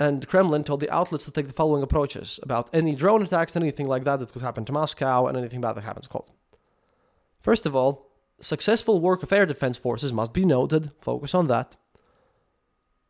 And 0.00 0.28
Kremlin 0.28 0.62
told 0.62 0.80
the 0.80 0.90
outlets 0.90 1.24
to 1.24 1.32
take 1.32 1.48
the 1.48 1.52
following 1.52 1.82
approaches 1.82 2.38
about 2.42 2.70
any 2.72 2.94
drone 2.94 3.22
attacks, 3.22 3.56
anything 3.56 3.88
like 3.88 4.04
that 4.04 4.20
that 4.20 4.32
could 4.32 4.42
happen 4.42 4.64
to 4.66 4.72
Moscow, 4.72 5.26
and 5.26 5.36
anything 5.36 5.60
bad 5.60 5.74
that 5.74 5.84
happens. 5.84 6.06
Quote. 6.06 6.28
First 7.40 7.66
of 7.66 7.74
all, 7.74 8.12
successful 8.40 9.00
work 9.00 9.22
of 9.22 9.32
air 9.32 9.46
defense 9.46 9.76
forces 9.76 10.12
must 10.12 10.32
be 10.32 10.44
noted. 10.44 10.92
Focus 11.00 11.34
on 11.34 11.48
that. 11.48 11.76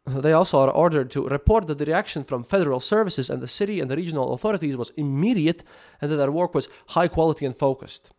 They 0.06 0.32
also 0.32 0.60
are 0.60 0.70
ordered 0.70 1.10
to 1.10 1.28
report 1.28 1.66
that 1.66 1.76
the 1.76 1.84
reaction 1.84 2.24
from 2.24 2.42
federal 2.42 2.80
services 2.80 3.28
and 3.28 3.42
the 3.42 3.48
city 3.48 3.80
and 3.80 3.90
the 3.90 3.96
regional 3.96 4.32
authorities 4.32 4.76
was 4.76 4.90
immediate 4.96 5.62
and 6.00 6.10
that 6.10 6.16
their 6.16 6.32
work 6.32 6.54
was 6.54 6.68
high 6.88 7.08
quality 7.08 7.44
and 7.44 7.54
focused. 7.54 8.10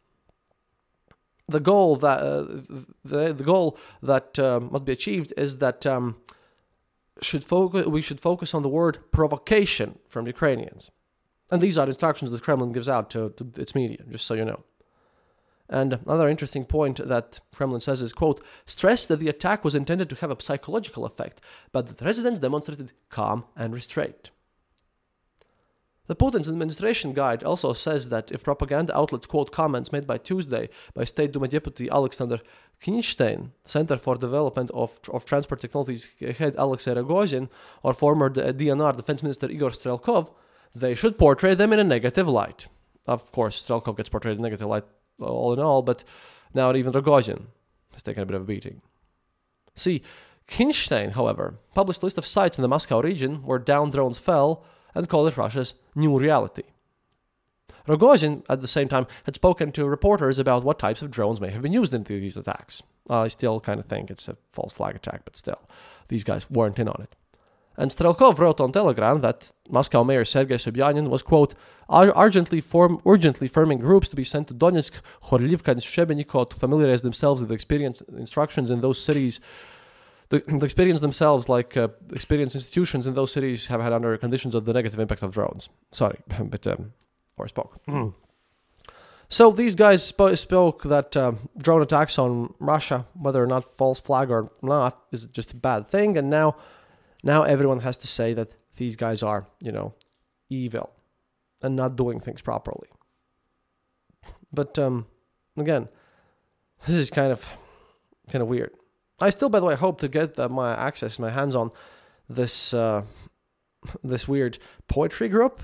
The 1.47 1.59
goal 1.59 1.95
that 1.95 2.19
uh, 2.19 2.41
the, 3.03 3.33
the 3.33 3.43
goal 3.43 3.75
that 4.03 4.37
uh, 4.37 4.59
must 4.59 4.85
be 4.85 4.91
achieved 4.91 5.33
is 5.35 5.57
that 5.57 5.83
um, 5.87 6.17
should 7.21 7.43
focus 7.43 7.85
we 7.85 8.01
should 8.01 8.19
focus 8.19 8.53
on 8.53 8.61
the 8.61 8.69
word 8.69 8.99
provocation 9.11 9.99
from 10.07 10.27
Ukrainians. 10.27 10.91
And 11.51 11.61
these 11.61 11.77
are 11.77 11.87
instructions 11.87 12.31
that 12.31 12.43
Kremlin 12.43 12.71
gives 12.71 12.87
out 12.87 13.09
to, 13.11 13.29
to 13.37 13.51
its 13.57 13.73
media, 13.73 13.97
just 14.09 14.25
so 14.25 14.35
you 14.35 14.45
know. 14.45 14.63
And 15.67 15.93
another 16.05 16.29
interesting 16.29 16.65
point 16.65 16.97
that 17.07 17.39
Kremlin 17.53 17.81
says 17.81 18.01
is, 18.01 18.13
quote, 18.13 18.43
stress 18.65 19.05
that 19.05 19.19
the 19.19 19.29
attack 19.29 19.63
was 19.63 19.75
intended 19.75 20.09
to 20.09 20.15
have 20.15 20.31
a 20.31 20.41
psychological 20.41 21.05
effect, 21.05 21.41
but 21.71 21.87
that 21.87 22.01
residents 22.03 22.39
demonstrated 22.39 22.91
calm 23.09 23.45
and 23.55 23.73
restraint. 23.73 24.31
The 26.09 26.15
Putin's 26.15 26.49
administration 26.49 27.13
guide 27.13 27.43
also 27.43 27.71
says 27.71 28.09
that 28.09 28.31
if 28.31 28.41
propaganda 28.41 28.97
outlets 28.97 29.27
quote 29.27 29.51
comments 29.51 29.91
made 29.91 30.07
by 30.07 30.17
Tuesday 30.17 30.67
by 30.95 31.03
State 31.03 31.33
Duma 31.33 31.47
deputy 31.47 31.87
Alexander 31.87 32.39
Khinshtein, 32.83 33.51
Center 33.63 33.95
for 33.95 34.15
Development 34.15 34.71
of, 34.71 34.99
of 35.13 35.23
Transport 35.23 35.61
Technologies 35.61 36.07
head 36.19 36.55
Alexei 36.57 36.95
Rogozin, 36.95 37.47
or 37.83 37.93
former 37.93 38.27
DNR 38.27 38.97
Defense 38.97 39.21
Minister 39.21 39.51
Igor 39.51 39.69
Strelkov, 39.69 40.31
they 40.73 40.95
should 40.95 41.19
portray 41.19 41.53
them 41.53 41.71
in 41.73 41.79
a 41.79 41.83
negative 41.83 42.27
light. 42.27 42.65
Of 43.05 43.31
course, 43.31 43.63
Strelkov 43.63 43.97
gets 43.97 44.09
portrayed 44.09 44.37
in 44.37 44.41
negative 44.41 44.67
light 44.67 44.85
uh, 45.21 45.25
all 45.25 45.53
in 45.53 45.59
all, 45.59 45.83
but 45.83 46.03
now 46.55 46.73
even 46.73 46.91
Rogozin 46.91 47.43
has 47.93 48.01
taken 48.01 48.23
a 48.23 48.25
bit 48.25 48.35
of 48.35 48.41
a 48.41 48.45
beating. 48.45 48.81
See, 49.75 50.01
Khinshtein, 50.47 51.11
however, 51.11 51.59
published 51.75 52.01
a 52.01 52.05
list 52.05 52.17
of 52.17 52.25
sites 52.25 52.57
in 52.57 52.63
the 52.63 52.67
Moscow 52.67 52.99
region 52.99 53.43
where 53.43 53.59
down 53.59 53.91
drones 53.91 54.17
fell 54.17 54.65
and 54.99 55.09
called 55.09 55.29
it 55.29 55.37
Russia's 55.37 55.73
new 55.95 56.19
reality. 56.19 56.63
Rogozin, 57.87 58.43
at 58.49 58.61
the 58.61 58.67
same 58.67 58.87
time, 58.87 59.07
had 59.23 59.35
spoken 59.35 59.71
to 59.71 59.87
reporters 59.87 60.37
about 60.37 60.63
what 60.63 60.77
types 60.77 61.01
of 61.01 61.09
drones 61.09 61.41
may 61.41 61.49
have 61.49 61.61
been 61.61 61.73
used 61.73 61.93
in 61.93 62.03
these 62.03 62.37
attacks. 62.37 62.83
I 63.09 63.29
still 63.29 63.59
kind 63.59 63.79
of 63.79 63.87
think 63.87 64.11
it's 64.11 64.27
a 64.27 64.37
false 64.49 64.73
flag 64.73 64.95
attack, 64.95 65.21
but 65.25 65.35
still, 65.35 65.61
these 66.09 66.23
guys 66.23 66.49
weren't 66.49 66.77
in 66.77 66.87
on 66.87 67.01
it. 67.01 67.15
And 67.77 67.89
Strelkov 67.89 68.37
wrote 68.39 68.59
on 68.59 68.73
Telegram 68.73 69.21
that 69.21 69.53
Moscow 69.69 70.03
Mayor 70.03 70.25
Sergei 70.25 70.57
Sobyanin 70.57 71.07
was, 71.07 71.23
quote, 71.23 71.55
urgently, 71.89 72.59
form, 72.59 73.01
urgently 73.05 73.47
forming 73.47 73.79
groups 73.79 74.09
to 74.09 74.17
be 74.17 74.25
sent 74.25 74.49
to 74.49 74.53
Donetsk, 74.53 74.91
Horlivka, 75.27 75.69
and 75.69 75.81
Shebekino 75.81 76.49
to 76.49 76.55
familiarize 76.57 77.03
themselves 77.03 77.41
with 77.41 77.47
the 77.47 77.55
experience 77.55 78.01
instructions 78.17 78.69
in 78.69 78.81
those 78.81 79.01
cities. 79.01 79.39
The, 80.29 80.43
the 80.45 80.65
experience 80.65 81.01
themselves, 81.01 81.49
like 81.49 81.75
uh, 81.75 81.87
experience 82.11 82.53
institutions 82.53 83.07
in 83.07 83.15
those 83.15 83.31
cities, 83.31 83.67
have 83.67 83.81
had 83.81 83.93
under 83.93 84.15
conditions 84.17 84.53
of 84.53 84.65
the 84.65 84.73
negative 84.73 84.99
impact 84.99 85.23
of 85.23 85.33
drones. 85.33 85.69
Sorry, 85.91 86.19
but 86.39 86.67
um, 86.67 86.93
or 87.37 87.47
spoke. 87.47 87.83
Mm. 87.87 88.13
So 89.27 89.51
these 89.51 89.75
guys 89.75 90.03
sp- 90.05 90.35
spoke 90.35 90.83
that 90.83 91.15
uh, 91.15 91.33
drone 91.57 91.81
attacks 91.81 92.17
on 92.17 92.53
Russia, 92.59 93.05
whether 93.13 93.43
or 93.43 93.47
not 93.47 93.63
false 93.63 93.99
flag 93.99 94.31
or 94.31 94.49
not, 94.61 95.03
is 95.11 95.25
just 95.27 95.53
a 95.53 95.55
bad 95.55 95.87
thing, 95.87 96.17
and 96.17 96.29
now 96.29 96.55
now 97.23 97.43
everyone 97.43 97.79
has 97.79 97.97
to 97.97 98.07
say 98.07 98.33
that 98.33 98.49
these 98.77 98.95
guys 98.95 99.23
are, 99.23 99.47
you 99.61 99.71
know, 99.71 99.93
evil 100.49 100.91
and 101.61 101.75
not 101.75 101.95
doing 101.95 102.19
things 102.19 102.41
properly. 102.41 102.89
But 104.51 104.79
um, 104.79 105.05
again, 105.57 105.89
this 106.87 106.95
is 106.95 107.09
kind 107.09 107.31
of 107.31 107.45
kind 108.31 108.41
of 108.41 108.47
weird. 108.47 108.71
I 109.21 109.29
still, 109.29 109.49
by 109.49 109.59
the 109.59 109.65
way, 109.65 109.75
hope 109.75 109.99
to 110.01 110.07
get 110.07 110.39
uh, 110.39 110.49
my 110.49 110.75
access, 110.75 111.19
my 111.19 111.29
hands 111.29 111.55
on 111.55 111.71
this 112.29 112.73
uh, 112.73 113.03
this 114.03 114.27
weird 114.27 114.57
poetry 114.87 115.29
group, 115.29 115.61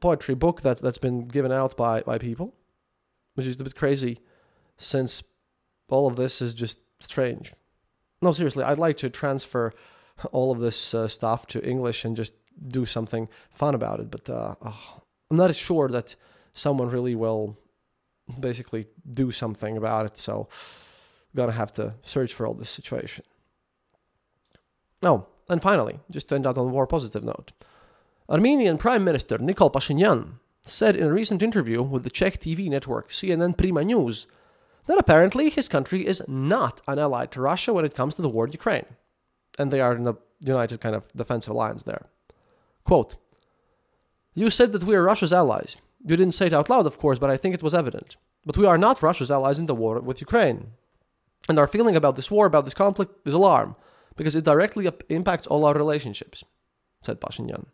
poetry 0.00 0.34
book 0.34 0.62
that 0.62 0.78
that's 0.78 0.98
been 0.98 1.28
given 1.28 1.52
out 1.52 1.76
by 1.76 2.02
by 2.02 2.18
people, 2.18 2.54
which 3.34 3.46
is 3.46 3.60
a 3.60 3.64
bit 3.64 3.74
crazy, 3.74 4.20
since 4.76 5.22
all 5.88 6.06
of 6.06 6.16
this 6.16 6.40
is 6.40 6.54
just 6.54 6.80
strange. 7.00 7.52
No, 8.22 8.32
seriously, 8.32 8.64
I'd 8.64 8.78
like 8.78 8.96
to 8.98 9.10
transfer 9.10 9.72
all 10.32 10.50
of 10.52 10.60
this 10.60 10.94
uh, 10.94 11.08
stuff 11.08 11.46
to 11.48 11.64
English 11.64 12.04
and 12.04 12.16
just 12.16 12.34
do 12.68 12.86
something 12.86 13.28
fun 13.50 13.74
about 13.74 14.00
it. 14.00 14.10
But 14.10 14.30
uh, 14.30 14.54
oh, 14.64 15.02
I'm 15.30 15.36
not 15.36 15.54
sure 15.54 15.88
that 15.88 16.14
someone 16.52 16.88
really 16.88 17.14
will 17.14 17.58
basically 18.40 18.86
do 19.10 19.32
something 19.32 19.76
about 19.76 20.06
it. 20.06 20.16
So 20.16 20.48
gonna 21.34 21.52
have 21.52 21.72
to 21.74 21.94
search 22.02 22.34
for 22.34 22.46
all 22.46 22.54
this 22.54 22.70
situation. 22.70 23.24
Oh, 25.02 25.26
and 25.48 25.60
finally, 25.60 26.00
just 26.10 26.28
to 26.28 26.34
end 26.34 26.46
out 26.46 26.58
on 26.58 26.68
a 26.68 26.70
more 26.70 26.86
positive 26.86 27.24
note, 27.24 27.52
Armenian 28.28 28.78
Prime 28.78 29.04
Minister 29.04 29.38
Nikol 29.38 29.72
Pashinyan 29.72 30.34
said 30.62 30.96
in 30.96 31.06
a 31.06 31.12
recent 31.12 31.42
interview 31.42 31.82
with 31.82 32.04
the 32.04 32.10
Czech 32.10 32.40
TV 32.40 32.68
network 32.68 33.10
CNN 33.10 33.56
Prima 33.56 33.84
News 33.84 34.26
that 34.86 34.98
apparently 34.98 35.50
his 35.50 35.68
country 35.68 36.06
is 36.06 36.22
not 36.26 36.80
an 36.88 36.98
ally 36.98 37.26
to 37.26 37.40
Russia 37.40 37.72
when 37.72 37.84
it 37.84 37.94
comes 37.94 38.14
to 38.14 38.22
the 38.22 38.28
war 38.28 38.46
in 38.46 38.52
Ukraine 38.52 38.86
and 39.58 39.70
they 39.70 39.80
are 39.80 39.94
in 39.94 40.06
a 40.06 40.16
united 40.40 40.80
kind 40.80 40.94
of 40.94 41.12
defensive 41.14 41.52
alliance 41.52 41.82
there. 41.82 42.06
Quote 42.84 43.16
You 44.34 44.50
said 44.50 44.72
that 44.72 44.84
we 44.84 44.94
are 44.94 45.02
Russia's 45.02 45.32
allies. 45.32 45.76
You 46.04 46.16
didn't 46.16 46.34
say 46.34 46.46
it 46.46 46.52
out 46.52 46.68
loud, 46.68 46.86
of 46.86 46.98
course, 46.98 47.18
but 47.18 47.30
I 47.30 47.36
think 47.36 47.54
it 47.54 47.62
was 47.62 47.74
evident. 47.74 48.16
But 48.44 48.58
we 48.58 48.66
are 48.66 48.76
not 48.76 49.02
Russia's 49.02 49.30
allies 49.30 49.58
in 49.58 49.66
the 49.66 49.74
war 49.74 50.00
with 50.00 50.20
Ukraine. 50.20 50.72
And 51.48 51.58
our 51.58 51.66
feeling 51.66 51.96
about 51.96 52.16
this 52.16 52.30
war, 52.30 52.46
about 52.46 52.64
this 52.64 52.74
conflict, 52.74 53.28
is 53.28 53.34
alarm. 53.34 53.76
because 54.16 54.36
it 54.36 54.44
directly 54.44 54.90
impacts 55.08 55.46
all 55.46 55.64
our 55.64 55.74
relationships, 55.74 56.44
said 57.02 57.20
Pashinyan. 57.20 57.66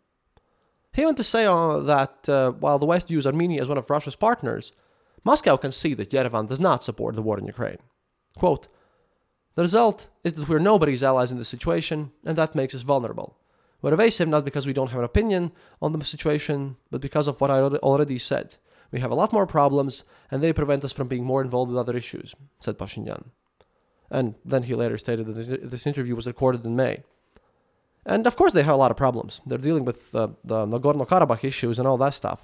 He 0.93 1.05
went 1.05 1.17
to 1.17 1.23
say 1.23 1.45
uh, 1.45 1.77
that 1.79 2.27
uh, 2.27 2.51
while 2.51 2.79
the 2.79 2.85
West 2.85 3.07
views 3.07 3.25
Armenia 3.25 3.61
as 3.61 3.69
one 3.69 3.77
of 3.77 3.89
Russia's 3.89 4.15
partners, 4.15 4.73
Moscow 5.23 5.55
can 5.55 5.71
see 5.71 5.93
that 5.93 6.09
Yerevan 6.09 6.47
does 6.47 6.59
not 6.59 6.83
support 6.83 7.15
the 7.15 7.21
war 7.21 7.37
in 7.37 7.45
Ukraine. 7.45 7.77
Quote, 8.37 8.67
the 9.55 9.61
result 9.61 10.07
is 10.23 10.33
that 10.33 10.49
we're 10.49 10.59
nobody's 10.59 11.03
allies 11.03 11.31
in 11.31 11.37
this 11.37 11.49
situation, 11.49 12.11
and 12.25 12.37
that 12.37 12.55
makes 12.55 12.73
us 12.73 12.81
vulnerable. 12.81 13.37
We're 13.81 13.93
evasive 13.93 14.27
not 14.27 14.45
because 14.45 14.65
we 14.65 14.73
don't 14.73 14.91
have 14.91 14.99
an 14.99 15.05
opinion 15.05 15.51
on 15.81 15.91
the 15.91 16.05
situation, 16.05 16.77
but 16.89 17.01
because 17.01 17.27
of 17.27 17.39
what 17.41 17.51
I 17.51 17.59
already 17.59 18.17
said. 18.17 18.55
We 18.91 18.99
have 18.99 19.11
a 19.11 19.15
lot 19.15 19.33
more 19.33 19.47
problems, 19.47 20.03
and 20.29 20.41
they 20.41 20.53
prevent 20.53 20.83
us 20.85 20.91
from 20.93 21.07
being 21.07 21.23
more 21.25 21.41
involved 21.41 21.71
with 21.71 21.79
other 21.79 21.95
issues, 21.95 22.35
said 22.59 22.77
Pashinyan. 22.77 23.25
And 24.11 24.35
then 24.43 24.63
he 24.63 24.75
later 24.75 24.97
stated 24.97 25.25
that 25.25 25.33
this, 25.33 25.47
this 25.47 25.87
interview 25.87 26.15
was 26.15 26.27
recorded 26.27 26.65
in 26.65 26.75
May. 26.75 27.01
And 28.05 28.27
of 28.27 28.35
course, 28.35 28.51
they 28.53 28.63
have 28.63 28.75
a 28.75 28.77
lot 28.77 28.91
of 28.91 28.97
problems. 28.97 29.41
They're 29.45 29.57
dealing 29.57 29.85
with 29.85 30.13
uh, 30.13 30.27
the 30.43 30.65
Nagorno 30.67 31.07
Karabakh 31.07 31.43
issues 31.45 31.79
and 31.79 31.87
all 31.87 31.97
that 31.97 32.13
stuff. 32.13 32.43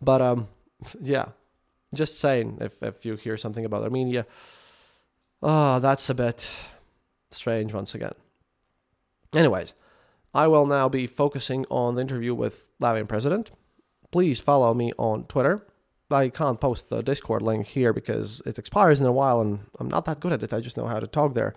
But 0.00 0.22
um, 0.22 0.48
yeah, 1.02 1.30
just 1.92 2.20
saying, 2.20 2.58
if, 2.60 2.82
if 2.82 3.04
you 3.04 3.16
hear 3.16 3.36
something 3.36 3.64
about 3.64 3.82
Armenia, 3.82 4.24
oh, 5.42 5.80
that's 5.80 6.08
a 6.08 6.14
bit 6.14 6.48
strange 7.30 7.74
once 7.74 7.94
again. 7.94 8.14
Anyways, 9.34 9.74
I 10.32 10.46
will 10.46 10.66
now 10.66 10.88
be 10.88 11.06
focusing 11.06 11.66
on 11.70 11.96
the 11.96 12.02
interview 12.02 12.34
with 12.34 12.68
Latvian 12.80 13.08
president. 13.08 13.50
Please 14.10 14.40
follow 14.40 14.72
me 14.74 14.92
on 14.96 15.24
Twitter. 15.24 15.66
I 16.10 16.30
can't 16.30 16.60
post 16.60 16.88
the 16.88 17.02
Discord 17.02 17.42
link 17.42 17.66
here 17.66 17.92
because 17.92 18.40
it 18.46 18.58
expires 18.58 19.00
in 19.00 19.06
a 19.06 19.12
while 19.12 19.40
and 19.40 19.60
I'm 19.78 19.88
not 19.88 20.04
that 20.06 20.20
good 20.20 20.32
at 20.32 20.42
it. 20.42 20.52
I 20.52 20.60
just 20.60 20.76
know 20.76 20.86
how 20.86 21.00
to 21.00 21.06
talk 21.06 21.34
there. 21.34 21.54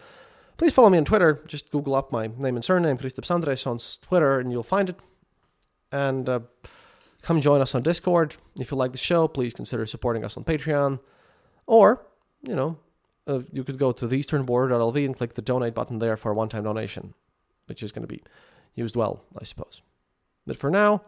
Please 0.57 0.73
follow 0.73 0.89
me 0.89 0.97
on 0.97 1.05
Twitter. 1.05 1.41
Just 1.47 1.71
Google 1.71 1.95
up 1.95 2.11
my 2.11 2.27
name 2.27 2.55
and 2.55 2.63
surname, 2.63 2.97
Kristaps 2.97 3.29
Andrejsons, 3.29 3.97
on 3.97 4.07
Twitter, 4.07 4.39
and 4.39 4.51
you'll 4.51 4.63
find 4.63 4.89
it. 4.89 4.95
And 5.91 6.27
uh, 6.29 6.41
come 7.21 7.41
join 7.41 7.61
us 7.61 7.73
on 7.73 7.81
Discord. 7.81 8.35
If 8.59 8.71
you 8.71 8.77
like 8.77 8.91
the 8.91 8.97
show, 8.97 9.27
please 9.27 9.53
consider 9.53 9.85
supporting 9.85 10.23
us 10.23 10.37
on 10.37 10.43
Patreon. 10.43 10.99
Or, 11.65 12.05
you 12.43 12.55
know, 12.55 12.77
uh, 13.27 13.39
you 13.51 13.63
could 13.63 13.79
go 13.79 13.91
to 13.91 14.07
theeasternborder.lv 14.07 15.05
and 15.05 15.17
click 15.17 15.33
the 15.33 15.41
donate 15.41 15.73
button 15.73 15.99
there 15.99 16.17
for 16.17 16.31
a 16.31 16.35
one 16.35 16.49
time 16.49 16.63
donation, 16.63 17.13
which 17.67 17.81
is 17.81 17.91
going 17.91 18.03
to 18.03 18.07
be 18.07 18.21
used 18.75 18.95
well, 18.95 19.23
I 19.39 19.43
suppose. 19.45 19.81
But 20.45 20.57
for 20.57 20.69
now, 20.69 21.03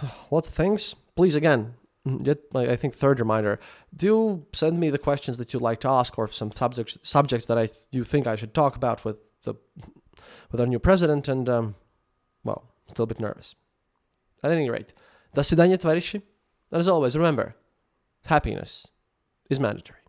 lots 0.30 0.48
of 0.48 0.54
things. 0.54 0.94
Please, 1.14 1.34
again, 1.34 1.74
yet 2.05 2.39
my 2.53 2.69
I 2.69 2.75
think 2.75 2.95
third 2.95 3.19
reminder: 3.19 3.59
do 3.95 4.45
send 4.53 4.79
me 4.79 4.89
the 4.89 4.97
questions 4.97 5.37
that 5.37 5.53
you'd 5.53 5.61
like 5.61 5.79
to 5.81 5.89
ask, 5.89 6.17
or 6.17 6.29
some 6.31 6.51
subjects 6.51 6.97
subjects 7.03 7.45
that 7.47 7.57
I 7.57 7.69
you 7.91 8.03
think 8.03 8.27
I 8.27 8.35
should 8.35 8.53
talk 8.53 8.75
about 8.75 9.05
with 9.05 9.17
the 9.43 9.55
with 10.51 10.61
our 10.61 10.67
new 10.67 10.79
president. 10.79 11.27
And 11.27 11.47
um, 11.49 11.75
well, 12.43 12.63
still 12.87 13.03
a 13.03 13.07
bit 13.07 13.19
nervous. 13.19 13.55
At 14.43 14.51
any 14.51 14.69
rate, 14.69 14.93
до 15.35 15.43
свидания, 15.43 15.77
товарищи. 15.77 16.21
And 16.71 16.79
as 16.79 16.87
always, 16.87 17.17
remember, 17.17 17.55
happiness 18.25 18.87
is 19.49 19.59
mandatory. 19.59 19.99